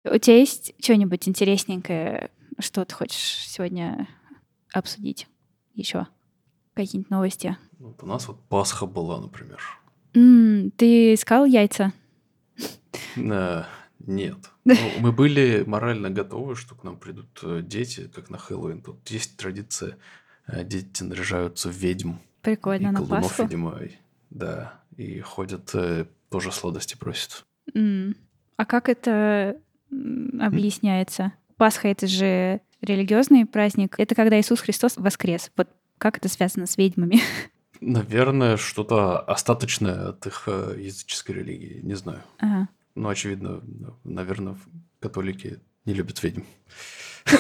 У 0.06 0.18
тебя 0.18 0.38
есть 0.38 0.74
что-нибудь 0.82 1.28
интересненькое, 1.28 2.30
что 2.60 2.86
ты 2.86 2.94
хочешь 2.96 3.18
сегодня 3.48 4.08
обсудить 4.74 5.28
еще? 5.74 6.08
Какие-нибудь 6.74 7.12
новости? 7.12 7.58
Вот 7.80 8.02
у 8.04 8.06
нас 8.06 8.28
вот 8.28 8.42
Пасха 8.50 8.86
была, 8.86 9.20
например. 9.22 9.62
М, 10.16 10.72
ты 10.72 11.14
искал 11.14 11.46
яйца? 11.46 11.94
Э, 13.16 13.64
Нет. 14.00 14.38
Ну, 14.66 14.76
мы 15.00 15.12
были 15.12 15.64
морально 15.68 16.10
готовы, 16.10 16.56
что 16.56 16.76
к 16.76 16.84
нам 16.84 16.98
придут 16.98 17.40
э, 17.44 17.62
дети, 17.64 18.10
как 18.14 18.30
на 18.30 18.38
Хэллоуин. 18.38 18.82
Тут 18.82 19.08
есть 19.10 19.38
традиция, 19.38 19.98
э, 20.48 20.64
дети 20.64 21.04
наряжаются 21.04 21.70
в 21.70 21.74
ведьм. 21.74 22.14
Прикольно, 22.42 22.88
и 22.88 22.92
на 22.92 22.98
колдунов, 22.98 23.24
Пасху. 23.30 23.44
видимо, 23.44 23.78
и- 23.84 23.92
да. 24.30 24.80
И 24.98 25.20
ходят, 25.22 25.74
тоже 26.30 26.52
сладости 26.52 26.96
просят. 26.96 27.46
М, 27.74 28.16
А 28.58 28.66
как 28.66 28.88
это 28.90 29.58
объясняется? 30.40 31.34
Пасха— 31.64 31.88
это 31.90 32.08
же 32.08 32.60
религиозный 32.82 33.46
праздник. 33.46 33.96
Это 33.98 34.16
когда 34.16 34.38
Иисус 34.38 34.60
Христос 34.60 34.98
воскрес. 34.98 35.50
Вот 35.56 35.70
как 35.98 36.18
это 36.18 36.28
связано 36.28 36.66
с 36.66 36.76
ведьмами? 36.76 37.22
Наверное, 37.80 38.58
что-то 38.58 39.18
остаточное 39.18 40.10
от 40.10 40.28
их 40.28 40.44
э, 40.48 40.76
языческой 40.78 41.36
религии. 41.36 41.80
Не 41.82 41.94
знаю. 41.94 42.22
Ага. 42.40 42.68
Ну, 42.96 43.08
очевидно, 43.08 43.62
наверное, 44.04 44.58
католики 45.00 45.62
не 45.86 45.94
любят 45.94 46.22
ведьм. 46.22 46.42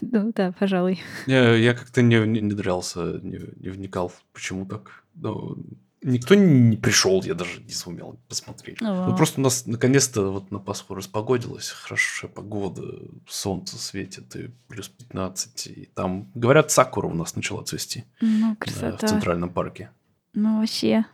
Ну 0.00 0.32
да, 0.34 0.52
пожалуй. 0.52 1.00
Я, 1.26 1.54
я 1.54 1.74
как-то 1.74 2.00
не, 2.00 2.18
не, 2.26 2.40
не 2.40 2.52
дрался, 2.52 3.20
не, 3.22 3.40
не 3.56 3.68
вникал, 3.68 4.10
почему 4.32 4.64
так. 4.64 5.04
Ну, 5.14 5.58
никто 6.02 6.34
не 6.34 6.76
пришел, 6.76 7.22
я 7.22 7.34
даже 7.34 7.60
не 7.62 7.72
сумел 7.72 8.20
посмотреть. 8.28 8.80
О. 8.82 9.06
Ну, 9.08 9.16
просто 9.16 9.40
у 9.40 9.44
нас 9.44 9.66
наконец-то 9.66 10.30
вот 10.30 10.50
на 10.50 10.58
Пасху 10.58 10.94
распогодилось, 10.94 11.70
хорошая 11.70 12.30
погода, 12.30 12.82
солнце 13.28 13.78
светит, 13.78 14.34
и 14.36 14.50
плюс 14.68 14.88
15. 14.88 15.66
И 15.66 15.90
там, 15.94 16.30
говорят, 16.34 16.70
сакура 16.70 17.06
у 17.06 17.14
нас 17.14 17.36
начала 17.36 17.62
цвести 17.62 18.04
Ну, 18.20 18.40
да, 18.40 18.54
в 18.54 18.58
красота. 18.58 19.06
Центральном 19.06 19.50
парке. 19.50 19.90
Ну, 20.34 20.60
вообще. 20.60 21.04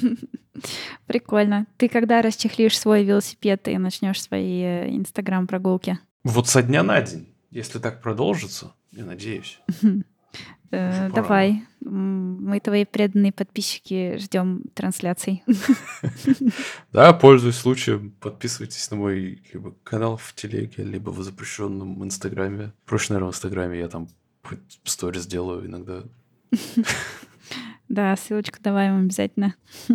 Прикольно. 1.06 1.66
Ты 1.76 1.88
когда 1.88 2.22
расчехлишь 2.22 2.78
свой 2.78 3.04
велосипед 3.04 3.66
и 3.68 3.78
начнешь 3.78 4.22
свои 4.22 4.62
э, 4.62 4.90
инстаграм-прогулки? 4.90 5.98
Вот 6.24 6.48
со 6.48 6.62
дня 6.62 6.82
на 6.82 7.00
день, 7.02 7.34
если 7.50 7.78
так 7.78 8.00
продолжится, 8.00 8.72
я 8.92 9.04
надеюсь. 9.04 9.60
Э. 10.72 11.10
Давай. 11.10 11.62
Мы 11.80 12.60
твои 12.60 12.84
преданные 12.84 13.32
подписчики 13.32 14.16
ждем 14.18 14.62
трансляций. 14.74 15.44
Да, 16.92 17.12
пользуясь 17.12 17.56
случаем, 17.56 18.12
подписывайтесь 18.20 18.90
на 18.90 18.96
мой 18.96 19.42
либо 19.52 19.74
канал 19.82 20.16
в 20.16 20.34
телеге, 20.34 20.84
либо 20.84 21.10
в 21.10 21.22
запрещенном 21.22 22.02
инстаграме. 22.04 22.72
Проще, 22.84 23.12
наверное, 23.12 23.32
в 23.32 23.34
инстаграме 23.34 23.78
я 23.78 23.88
там 23.88 24.08
хоть 24.42 24.80
сторис 24.84 25.26
делаю 25.26 25.66
иногда. 25.66 26.02
Да, 27.88 28.16
ссылочку 28.16 28.56
давай 28.62 28.88
им 28.88 29.00
обязательно. 29.04 29.54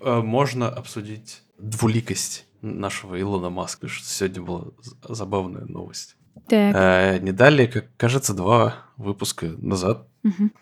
Э, 0.00 0.20
Можно 0.20 0.68
обсудить 0.68 1.42
двуликость 1.58 2.46
нашего 2.62 3.20
Илона 3.20 3.50
Маска, 3.50 3.88
что 3.88 4.06
сегодня 4.06 4.42
была 4.42 4.64
забавная 5.08 5.64
новость. 5.64 6.17
Так. 6.48 6.74
Э, 6.76 7.18
Не 7.20 7.32
далее, 7.32 7.66
как 7.68 7.86
кажется, 7.96 8.34
два 8.34 8.86
выпуска 8.96 9.46
назад 9.58 10.06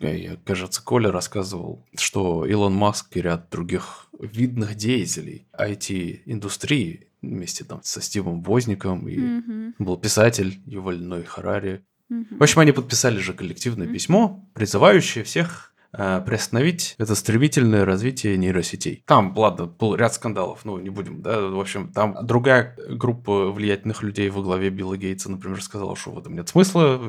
э, 0.01 0.17
я, 0.17 0.37
кажется, 0.45 0.83
Коля 0.83 1.11
рассказывал, 1.11 1.85
что 1.97 2.45
Илон 2.47 2.75
Маск 2.75 3.17
и 3.17 3.21
ряд 3.23 3.49
других 3.51 4.07
видных 4.21 4.75
деятелей 4.77 5.47
IT-индустрии 5.59 7.09
вместе 7.23 7.65
там 7.65 7.81
со 7.83 8.01
Стивом 8.01 8.43
Возником 8.43 9.09
и 9.09 9.17
Мгм. 9.19 9.75
был 9.79 9.97
писатель 9.97 10.61
Юваль 10.67 11.03
Ной 11.03 11.25
Харари. 11.25 11.83
Мгм. 12.09 12.39
В 12.39 12.43
общем, 12.43 12.61
они 12.61 12.73
подписали 12.73 13.19
же 13.19 13.33
коллективное 13.33 13.87
Мгм. 13.87 13.95
письмо, 13.95 14.49
призывающее 14.55 15.25
всех 15.25 15.73
приостановить 15.97 16.95
это 16.99 17.15
стремительное 17.15 17.85
развитие 17.85 18.37
нейросетей. 18.37 19.03
Там, 19.07 19.37
ладно, 19.37 19.67
был 19.67 19.95
ряд 19.95 20.15
скандалов, 20.15 20.65
ну, 20.65 20.79
не 20.79 20.91
будем, 20.91 21.23
да, 21.23 21.41
в 21.41 21.59
общем, 21.61 21.93
там 21.93 22.17
другая 22.23 22.77
группа 22.89 23.51
влиятельных 23.51 24.03
людей 24.03 24.29
во 24.31 24.43
главе 24.43 24.71
Билла 24.71 24.97
Гейтса, 24.97 25.31
например, 25.31 25.63
сказала, 25.63 25.97
что 25.97 26.11
в 26.11 26.19
этом 26.19 26.35
нет 26.35 26.49
смысла, 26.49 27.01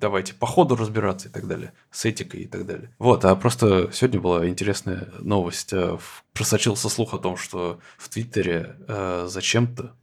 давайте 0.00 0.34
по 0.34 0.46
ходу 0.46 0.76
разбираться 0.76 1.28
и 1.28 1.30
так 1.30 1.46
далее, 1.46 1.72
с 1.90 2.04
этикой 2.04 2.42
и 2.42 2.46
так 2.46 2.66
далее. 2.66 2.90
Вот, 2.98 3.24
а 3.24 3.34
просто 3.36 3.90
сегодня 3.92 4.20
была 4.20 4.48
интересная 4.48 5.08
новость. 5.20 5.72
э, 5.72 5.98
Просочился 6.32 6.88
слух 6.88 7.14
о 7.14 7.18
том, 7.18 7.36
что 7.36 7.80
в 7.98 8.08
Твиттере 8.08 8.76
э, 8.88 9.26
зачем-то 9.28 9.94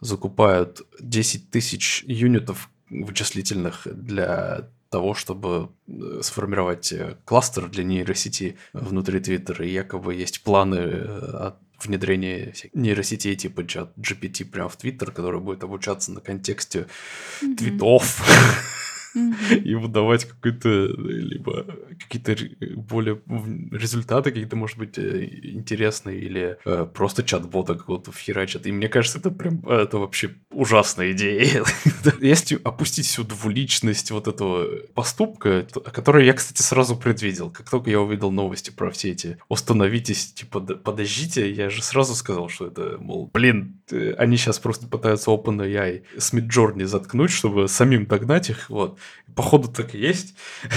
закупают 0.00 0.82
10 1.00 1.50
тысяч 1.50 2.04
юнитов 2.06 2.70
вычислительных 2.90 3.86
для 3.90 4.68
того, 4.90 5.14
чтобы 5.14 5.70
э, 5.86 6.20
сформировать 6.22 6.92
э, 6.92 7.16
кластер 7.24 7.68
для 7.68 7.84
нейросети 7.84 8.56
внутри 8.72 9.20
Твиттера. 9.20 9.66
И 9.66 9.72
якобы 9.72 10.14
есть 10.14 10.42
планы 10.42 10.76
э, 10.76 11.36
от 11.48 11.56
внедрения 11.80 12.52
всяких 12.52 12.74
нейросетей 12.74 13.36
типа 13.36 13.66
чат 13.66 13.92
GPT 13.96 14.44
прямо 14.44 14.68
в 14.68 14.76
Твиттер, 14.76 15.12
который 15.12 15.40
будет 15.40 15.62
обучаться 15.62 16.12
на 16.12 16.20
контексте 16.20 16.86
Мгм. 17.42 17.56
твитов 17.56 18.22
и 19.64 19.74
выдавать 19.74 20.24
какой-то 20.24 20.68
э, 20.68 20.86
либо 20.96 21.66
какие-то 22.00 22.36
более 22.76 23.20
результаты 23.72 24.30
какие-то, 24.30 24.56
может 24.56 24.78
быть, 24.78 24.98
интересные 24.98 26.18
или 26.20 26.58
э, 26.64 26.86
просто 26.86 27.22
чат-бота 27.22 27.74
какого-то 27.74 28.12
вхерачат. 28.12 28.66
И 28.66 28.72
мне 28.72 28.88
кажется, 28.88 29.18
это 29.18 29.30
прям 29.30 29.60
это 29.68 29.98
вообще 29.98 30.34
ужасная 30.58 31.12
идея. 31.12 31.64
Если 32.20 32.60
опустить 32.64 33.06
всю 33.06 33.22
двуличность 33.22 34.10
вот 34.10 34.26
этого 34.26 34.66
поступка, 34.92 35.64
то- 35.72 35.80
который 35.80 36.26
я, 36.26 36.32
кстати, 36.32 36.62
сразу 36.62 36.96
предвидел, 36.96 37.48
как 37.50 37.70
только 37.70 37.90
я 37.90 38.00
увидел 38.00 38.32
новости 38.32 38.70
про 38.70 38.90
все 38.90 39.12
эти 39.12 39.38
«Остановитесь», 39.48 40.32
типа 40.32 40.58
«Да 40.58 40.74
«Подождите», 40.74 41.48
я 41.48 41.70
же 41.70 41.80
сразу 41.80 42.16
сказал, 42.16 42.48
что 42.48 42.66
это, 42.66 42.96
мол, 42.98 43.30
блин, 43.32 43.80
э, 43.92 44.14
они 44.18 44.36
сейчас 44.36 44.58
просто 44.58 44.88
пытаются 44.88 45.30
OpenAI 45.30 46.02
с 46.18 46.32
Midjourney 46.32 46.86
заткнуть, 46.86 47.30
чтобы 47.30 47.68
самим 47.68 48.06
догнать 48.06 48.50
их, 48.50 48.68
вот. 48.68 48.98
Походу 49.36 49.68
так 49.68 49.94
и 49.94 49.98
есть. 49.98 50.34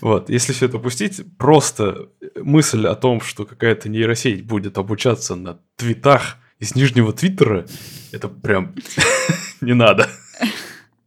Вот, 0.00 0.30
если 0.30 0.52
все 0.52 0.66
это 0.66 0.78
пустить, 0.78 1.22
просто 1.38 2.08
мысль 2.36 2.86
о 2.86 2.94
том, 2.94 3.20
что 3.20 3.44
какая-то 3.44 3.88
нейросеть 3.88 4.44
будет 4.46 4.78
обучаться 4.78 5.34
на 5.34 5.58
твитах 5.76 6.36
из 6.58 6.74
нижнего 6.74 7.12
твиттера, 7.12 7.66
это 8.12 8.28
прям 8.28 8.74
не 9.60 9.74
надо. 9.74 10.08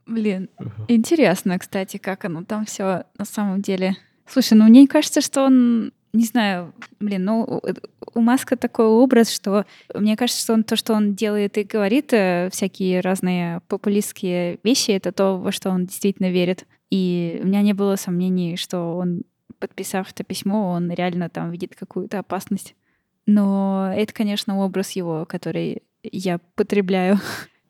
Блин, 0.06 0.50
интересно, 0.88 1.58
кстати, 1.60 1.98
как 1.98 2.26
оно 2.26 2.44
там 2.44 2.66
все 2.66 3.04
на 3.18 3.26
самом 3.26 3.62
деле. 3.62 3.96
Слушай, 4.28 4.54
ну 4.58 4.66
мне 4.66 4.88
кажется, 4.88 5.22
что 5.22 5.44
он, 5.46 5.94
не 6.14 6.26
знаю, 6.26 6.74
блин, 7.00 7.24
ну 7.26 7.42
у- 7.44 7.62
у 8.16 8.22
Маска 8.22 8.58
такой 8.58 8.86
образ, 8.88 9.32
что 9.32 9.66
мне 9.94 10.18
кажется, 10.18 10.42
что 10.42 10.54
он 10.54 10.64
то, 10.64 10.76
что 10.76 10.94
он 10.94 11.16
делает 11.16 11.58
и 11.58 11.64
говорит, 11.64 12.12
э, 12.14 12.50
всякие 12.52 13.00
разные 13.02 13.62
популистские 13.68 14.60
вещи, 14.64 14.92
это 14.92 15.12
то, 15.12 15.38
во 15.38 15.52
что 15.52 15.70
он 15.70 15.86
действительно 15.86 16.30
верит. 16.30 16.66
И 16.90 17.40
у 17.44 17.48
меня 17.48 17.62
не 17.62 17.74
было 17.74 17.96
сомнений, 17.96 18.58
что 18.58 18.98
он, 18.98 19.22
подписав 19.60 20.12
это 20.12 20.24
письмо, 20.26 20.72
он 20.72 20.92
реально 20.92 21.30
там 21.30 21.52
видит 21.52 21.76
какую-то 21.76 22.20
опасность. 22.20 22.76
Но 23.34 23.94
это, 23.96 24.14
конечно, 24.14 24.58
образ 24.58 24.92
его, 24.92 25.26
который 25.26 25.84
я 26.04 26.40
потребляю. 26.56 27.20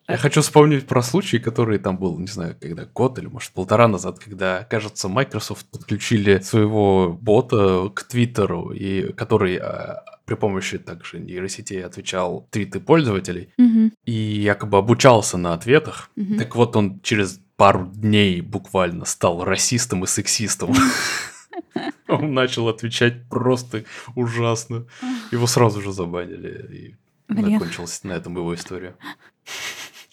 Я 0.08 0.18
хочу 0.18 0.42
вспомнить 0.42 0.88
про 0.88 1.02
случай, 1.02 1.40
который 1.40 1.80
там 1.80 1.98
был, 1.98 2.18
не 2.18 2.28
знаю, 2.28 2.58
когда 2.60 2.86
год 2.86 3.18
или, 3.18 3.28
может, 3.28 3.52
полтора 3.52 3.88
назад, 3.88 4.20
когда, 4.20 4.64
кажется, 4.70 5.08
Microsoft 5.08 5.68
подключили 5.68 6.40
своего 6.40 7.18
бота 7.22 7.90
к 7.94 8.04
Твиттеру, 8.04 8.72
и 8.74 9.14
который 9.14 9.58
а, 9.58 10.04
при 10.26 10.36
помощи 10.36 10.80
также 10.80 11.20
нейросетей 11.20 11.86
отвечал 11.86 12.48
твиты 12.52 12.82
пользователей 12.82 13.54
Мгм, 13.58 13.94
и 14.06 14.12
якобы 14.12 14.80
обучался 14.80 15.38
на 15.38 15.54
ответах. 15.54 16.10
мгм. 16.18 16.38
Так 16.38 16.56
вот, 16.56 16.76
он 16.76 17.00
через 17.02 17.40
пару 17.56 17.86
дней 17.86 18.42
буквально 18.42 19.06
стал 19.06 19.44
расистом 19.46 20.04
и 20.04 20.08
сексистом. 20.08 20.74
Он 22.08 22.34
начал 22.34 22.68
отвечать 22.68 23.28
просто 23.30 23.84
ужасно. 24.16 24.86
Его 25.32 25.48
сразу 25.48 25.82
же 25.82 25.92
забанили, 25.92 26.96
и 27.30 27.34
Блин. 27.34 27.60
закончилась 27.60 28.04
на 28.04 28.14
этом 28.14 28.36
его 28.36 28.54
история. 28.56 28.96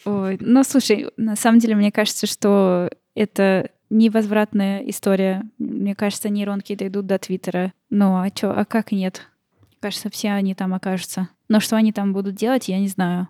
Ой, 0.04 0.38
ну, 0.40 0.62
слушай, 0.64 1.10
на 1.16 1.36
самом 1.36 1.58
деле, 1.58 1.74
мне 1.74 1.92
кажется, 1.92 2.26
что 2.26 2.90
это 3.14 3.70
невозвратная 3.90 4.80
история. 4.88 5.42
Мне 5.58 5.94
кажется, 5.94 6.28
нейронки 6.28 6.74
дойдут 6.74 7.06
до 7.06 7.18
Твиттера. 7.18 7.72
Ну, 7.90 8.20
а 8.20 8.30
чё, 8.30 8.52
а 8.54 8.64
как 8.64 8.92
нет? 8.92 9.28
Кажется, 9.80 10.10
все 10.10 10.30
они 10.30 10.54
там 10.54 10.74
окажутся. 10.74 11.28
Но 11.48 11.60
что 11.60 11.76
они 11.76 11.92
там 11.92 12.12
будут 12.12 12.34
делать, 12.34 12.68
я 12.68 12.78
не 12.78 12.88
знаю. 12.88 13.28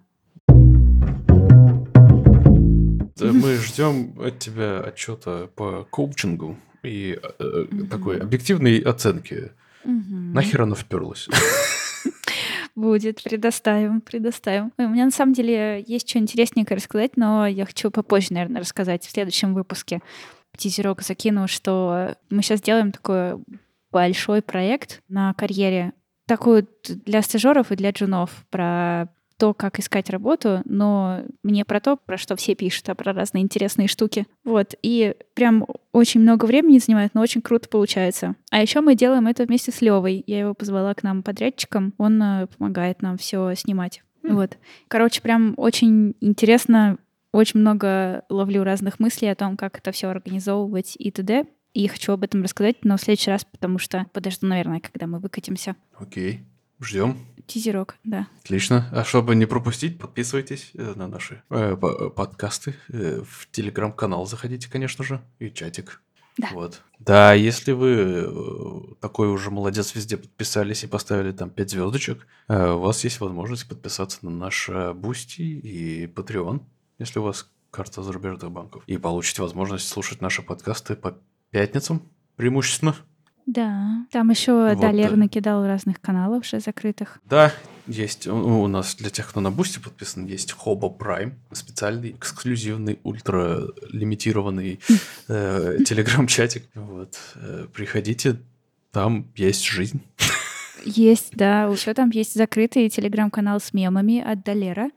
Мы 3.21 3.57
ждем 3.57 4.15
от 4.21 4.39
тебя 4.39 4.81
отчета 4.81 5.49
по 5.57 5.85
коучингу 5.91 6.57
и 6.83 7.19
э, 7.23 7.65
такой 7.91 8.19
объективной 8.21 8.79
оценки. 8.79 9.53
Нахер 9.85 10.63
оно 10.63 10.75
вперлось? 10.75 11.29
Будет, 12.75 13.23
предоставим, 13.25 14.01
предоставим. 14.01 14.73
Ой, 14.79 14.87
у 14.87 14.89
меня 14.91 15.05
на 15.05 15.11
самом 15.11 15.33
деле 15.33 15.85
есть 15.87 16.09
что 16.09 16.19
интересненькое 16.19 16.77
рассказать, 16.77 17.17
но 17.17 17.47
я 17.47 17.67
хочу 17.67 17.91
попозже, 17.91 18.29
наверное, 18.31 18.61
рассказать 18.61 19.05
в 19.05 19.11
следующем 19.11 19.55
выпуске. 19.55 20.01
Тизерок 20.57 21.03
закину, 21.03 21.49
что 21.49 22.15
мы 22.31 22.43
сейчас 22.43 22.61
делаем 22.61 22.93
такой 22.93 23.43
большой 23.91 24.43
проект 24.43 25.03
на 25.09 25.35
карьере, 25.35 25.93
такой 26.27 26.67
для 26.85 27.23
стажеров 27.23 27.73
и 27.73 27.77
для 27.77 27.91
джунов 27.91 28.31
про 28.51 29.09
то, 29.39 29.55
как 29.55 29.79
искать 29.79 30.11
работу, 30.11 30.63
но 30.65 31.21
мне 31.43 31.65
про 31.65 31.81
то, 31.81 31.97
про 31.97 32.19
что 32.19 32.35
все 32.37 32.55
пишут, 32.55 32.89
а 32.89 32.95
про 32.95 33.13
разные 33.13 33.43
интересные 33.43 33.87
штуки. 33.87 34.27
Вот. 34.45 34.75
И 34.83 35.15
прям 35.35 35.65
очень 35.93 36.21
много 36.21 36.45
времени 36.45 36.79
занимает, 36.79 37.15
но 37.15 37.21
очень 37.21 37.41
круто 37.41 37.69
получается. 37.69 38.35
А 38.51 38.61
еще 38.61 38.81
мы 38.81 38.97
делаем 38.97 39.29
это 39.29 39.45
вместе 39.45 39.71
с 39.71 39.81
Левой. 39.81 40.25
Я 40.27 40.41
его 40.41 40.55
позвала 40.55 40.93
к 40.95 41.05
нам 41.05 41.23
подрядчиком. 41.23 41.95
Он 41.99 42.21
э, 42.21 42.47
помогает 42.49 43.01
нам 43.01 43.17
все 43.17 43.55
снимать. 43.55 44.03
Mm. 44.25 44.35
Вот. 44.35 44.59
Короче, 44.89 45.23
прям 45.23 45.55
очень 45.57 46.17
интересно. 46.21 46.99
Очень 47.31 47.61
много 47.61 48.25
ловлю 48.29 48.65
разных 48.65 48.99
мыслей 48.99 49.29
о 49.29 49.37
том, 49.37 49.57
как 49.57 49.79
это 49.79 49.93
все 49.93 50.09
организовывать 50.09 50.97
и 50.99 51.11
т.д. 51.13 51.45
И 51.75 51.87
хочу 51.87 52.13
об 52.13 52.25
этом 52.25 52.43
рассказать, 52.43 52.79
но 52.83 52.97
в 52.97 53.01
следующий 53.01 53.31
раз, 53.31 53.45
потому 53.45 53.79
что 53.79 54.07
подожду, 54.13 54.47
наверное, 54.47 54.81
когда 54.81 55.07
мы 55.07 55.21
выкатимся. 55.21 55.77
Окей. 55.97 56.41
Ждем. 56.81 57.17
Тизерок, 57.49 57.97
да. 58.05 58.29
Отлично. 58.45 58.89
А 58.93 59.05
чтобы 59.05 59.35
не 59.35 59.47
пропустить, 59.47 59.99
подписывайтесь 59.99 60.71
э, 60.75 60.93
на 60.95 61.09
наши 61.09 61.43
э, 61.49 61.77
подкасты. 61.77 62.77
Э, 62.91 63.23
в 63.27 63.51
телеграм-канал 63.51 64.27
заходите, 64.27 64.71
конечно 64.71 65.03
же, 65.03 65.23
и 65.39 65.51
чатик. 65.51 66.03
Да. 66.37 66.51
Вот. 66.53 66.83
Да, 66.99 67.33
если 67.33 67.73
вы 67.73 67.89
э, 67.91 68.95
такой 69.01 69.29
уже 69.29 69.51
молодец, 69.51 69.95
везде 69.95 70.19
подписались 70.19 70.85
и 70.85 70.87
поставили 70.87 71.33
там 71.33 71.49
5 71.49 71.71
звездочек, 71.71 72.27
э, 72.49 72.71
у 72.71 72.81
вас 72.81 73.03
есть 73.05 73.19
возможность 73.19 73.67
подписаться 73.67 74.19
на 74.23 74.31
наш 74.31 74.69
Boosty 74.95 75.41
и 75.41 76.07
Patreon, 76.07 76.61
если 76.99 77.19
у 77.19 77.23
вас 77.23 77.51
карта 77.71 78.03
зарубежных 78.03 78.51
банков. 78.53 78.83
И 78.87 78.99
получите 78.99 79.41
возможность 79.41 79.89
слушать 79.89 80.21
наши 80.21 80.43
подкасты 80.43 80.97
по 80.97 81.19
пятницам 81.51 82.03
преимущественно. 82.37 82.95
Да, 83.49 84.07
там 84.11 84.29
еще 84.29 84.53
вот, 84.53 84.79
Далер 84.79 85.17
накидал 85.17 85.67
разных 85.67 86.03
каналов 86.03 86.43
уже 86.45 86.61
закрытых. 86.61 87.19
Да, 87.25 87.51
есть 87.87 88.27
у 88.27 88.67
нас 88.67 88.95
для 88.97 89.09
тех, 89.09 89.27
кто 89.27 89.41
на 89.41 89.51
Boosty 89.51 89.79
подписан, 89.79 90.27
есть 90.27 90.53
Hobo 90.53 90.95
Prime, 90.95 91.33
специальный, 91.53 92.11
эксклюзивный, 92.11 92.99
ультра 93.05 93.63
лимитированный 93.91 94.81
э, 95.29 95.79
телеграм-чатик. 95.83 96.65
Вот, 96.75 97.19
э, 97.37 97.69
приходите, 97.73 98.37
там 98.93 99.27
есть 99.35 99.65
жизнь. 99.65 100.03
Есть, 100.85 101.33
да. 101.33 101.65
Еще 101.65 101.93
там 101.93 102.11
есть 102.11 102.35
закрытый 102.35 102.89
телеграм-канал 102.89 103.59
с 103.59 103.75
мемами 103.75 104.21
от 104.21 104.45
Далера. 104.45 104.91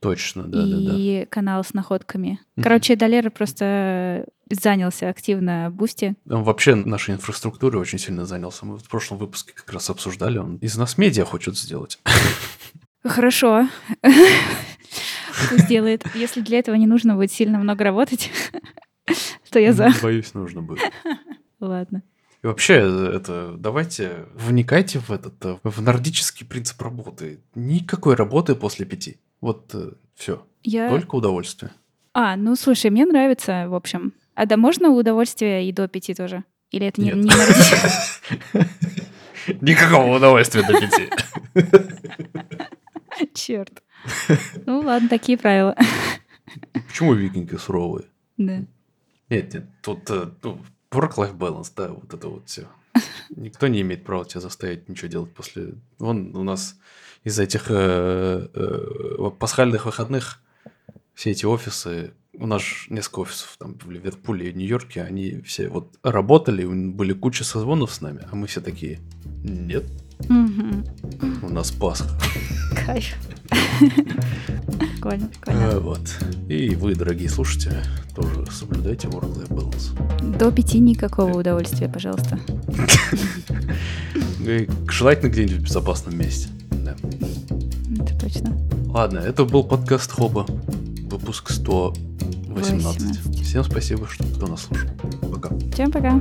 Точно, 0.00 0.44
да, 0.44 0.62
и 0.62 0.70
да, 0.70 0.90
да. 0.90 0.96
И 0.96 1.26
канал 1.26 1.64
с 1.64 1.74
находками. 1.74 2.40
Короче, 2.60 2.96
Далер 2.96 3.30
просто 3.30 4.26
занялся 4.50 5.08
активно 5.08 5.70
Boosty. 5.70 6.14
Он 6.28 6.44
вообще 6.44 6.74
нашей 6.74 7.14
инфраструктурой 7.14 7.80
очень 7.80 7.98
сильно 7.98 8.26
занялся. 8.26 8.64
Мы 8.64 8.78
в 8.78 8.88
прошлом 8.88 9.18
выпуске 9.18 9.52
как 9.54 9.72
раз 9.72 9.90
обсуждали. 9.90 10.38
Он 10.38 10.56
из 10.56 10.76
нас 10.76 10.98
медиа 10.98 11.24
хочет 11.24 11.56
сделать. 11.56 11.98
Хорошо. 13.04 13.68
Пусть 14.02 15.68
делает. 15.68 16.04
Если 16.14 16.40
для 16.40 16.58
этого 16.58 16.76
не 16.76 16.86
нужно 16.86 17.14
будет 17.14 17.32
сильно 17.32 17.58
много 17.58 17.84
работать, 17.84 18.30
то 19.50 19.58
я 19.58 19.72
за. 19.72 19.90
Боюсь, 20.02 20.34
нужно 20.34 20.62
будет. 20.62 20.80
Ладно. 21.60 22.02
И 22.42 22.46
вообще, 22.46 22.74
это 22.74 23.54
давайте 23.58 24.26
вникайте 24.34 24.98
в 24.98 25.10
этот, 25.10 25.34
в 25.62 25.82
нордический 25.82 26.46
принцип 26.46 26.80
работы. 26.82 27.40
Никакой 27.54 28.14
работы 28.14 28.54
после 28.54 28.86
пяти. 28.86 29.18
Вот 29.40 29.74
э, 29.74 29.92
все. 30.14 30.46
Я... 30.62 30.88
Только 30.88 31.14
удовольствие. 31.16 31.72
А, 32.12 32.36
ну 32.36 32.56
слушай, 32.56 32.90
мне 32.90 33.04
нравится, 33.04 33.66
в 33.68 33.74
общем. 33.74 34.14
А 34.34 34.46
да 34.46 34.56
можно 34.56 34.90
удовольствие 34.90 35.68
и 35.68 35.72
до 35.72 35.88
пяти 35.88 36.14
тоже? 36.14 36.44
Или 36.70 36.86
это 36.86 37.00
не, 37.00 37.12
Нет. 37.12 37.24
не 37.24 37.30
Никакого 39.72 40.16
удовольствия 40.16 40.62
до 40.62 40.80
пяти. 40.80 41.08
Черт. 43.34 43.82
Ну 44.66 44.80
ладно, 44.80 45.08
такие 45.08 45.38
правила. 45.38 45.76
Почему 46.72 47.14
викинги 47.14 47.56
суровые? 47.56 48.06
Да. 48.36 48.62
Нет, 49.28 49.54
нет, 49.54 49.64
тут 49.82 50.08
э, 50.10 50.30
ну, 50.42 50.60
work-life 50.90 51.36
balance, 51.36 51.72
да, 51.76 51.88
вот 51.88 52.12
это 52.12 52.28
вот 52.28 52.48
все. 52.48 52.66
Никто 53.30 53.68
не 53.68 53.80
имеет 53.80 54.04
права 54.04 54.24
тебя 54.24 54.40
заставить 54.40 54.88
ничего 54.88 55.08
делать 55.08 55.32
после... 55.32 55.74
Вон 55.98 56.34
у 56.36 56.42
нас 56.42 56.76
из 57.24 57.38
этих 57.38 57.66
э, 57.70 58.48
э, 58.52 59.30
пасхальных 59.38 59.86
выходных 59.86 60.40
все 61.14 61.30
эти 61.30 61.46
офисы, 61.46 62.12
у 62.34 62.46
нас 62.46 62.62
несколько 62.90 63.20
офисов 63.20 63.56
там 63.58 63.78
в 63.78 63.90
Ливерпуле 63.90 64.50
и 64.50 64.52
Нью-Йорке, 64.52 65.02
они 65.02 65.40
все 65.40 65.68
вот 65.68 65.98
работали, 66.02 66.64
были 66.66 67.14
куча 67.14 67.42
созвонов 67.42 67.92
с 67.92 68.02
нами, 68.02 68.20
а 68.30 68.36
мы 68.36 68.46
все 68.46 68.60
такие, 68.60 69.00
нет, 69.42 69.84
у 70.28 71.48
нас 71.48 71.70
Пасха. 71.70 72.10
Кайф. 72.84 73.14
Прикольно, 75.06 75.28
прикольно. 75.28 75.58
Э, 75.60 75.78
вот. 75.78 76.00
И 76.48 76.74
вы, 76.74 76.94
дорогие 76.94 77.28
слушатели, 77.28 77.76
тоже 78.14 78.44
соблюдайте 78.50 79.06
work-life 79.06 79.48
balance. 79.48 80.36
До 80.38 80.50
пяти 80.50 80.80
никакого 80.80 81.38
удовольствия, 81.38 81.88
пожалуйста. 81.88 82.40
Желательно 84.88 85.30
где-нибудь 85.30 85.58
в 85.58 85.62
безопасном 85.62 86.18
месте. 86.18 86.48
Да. 86.70 86.96
Это 88.00 88.18
точно. 88.18 88.56
Ладно, 88.86 89.18
это 89.18 89.44
был 89.44 89.62
подкаст 89.62 90.10
Хоба. 90.10 90.44
Выпуск 91.08 91.50
118. 91.50 92.84
18. 92.84 93.44
Всем 93.44 93.62
спасибо, 93.62 94.08
что 94.08 94.24
кто 94.24 94.46
нас 94.46 94.62
слушал. 94.62 94.88
Пока. 95.32 95.50
Всем 95.72 95.92
пока. 95.92 96.20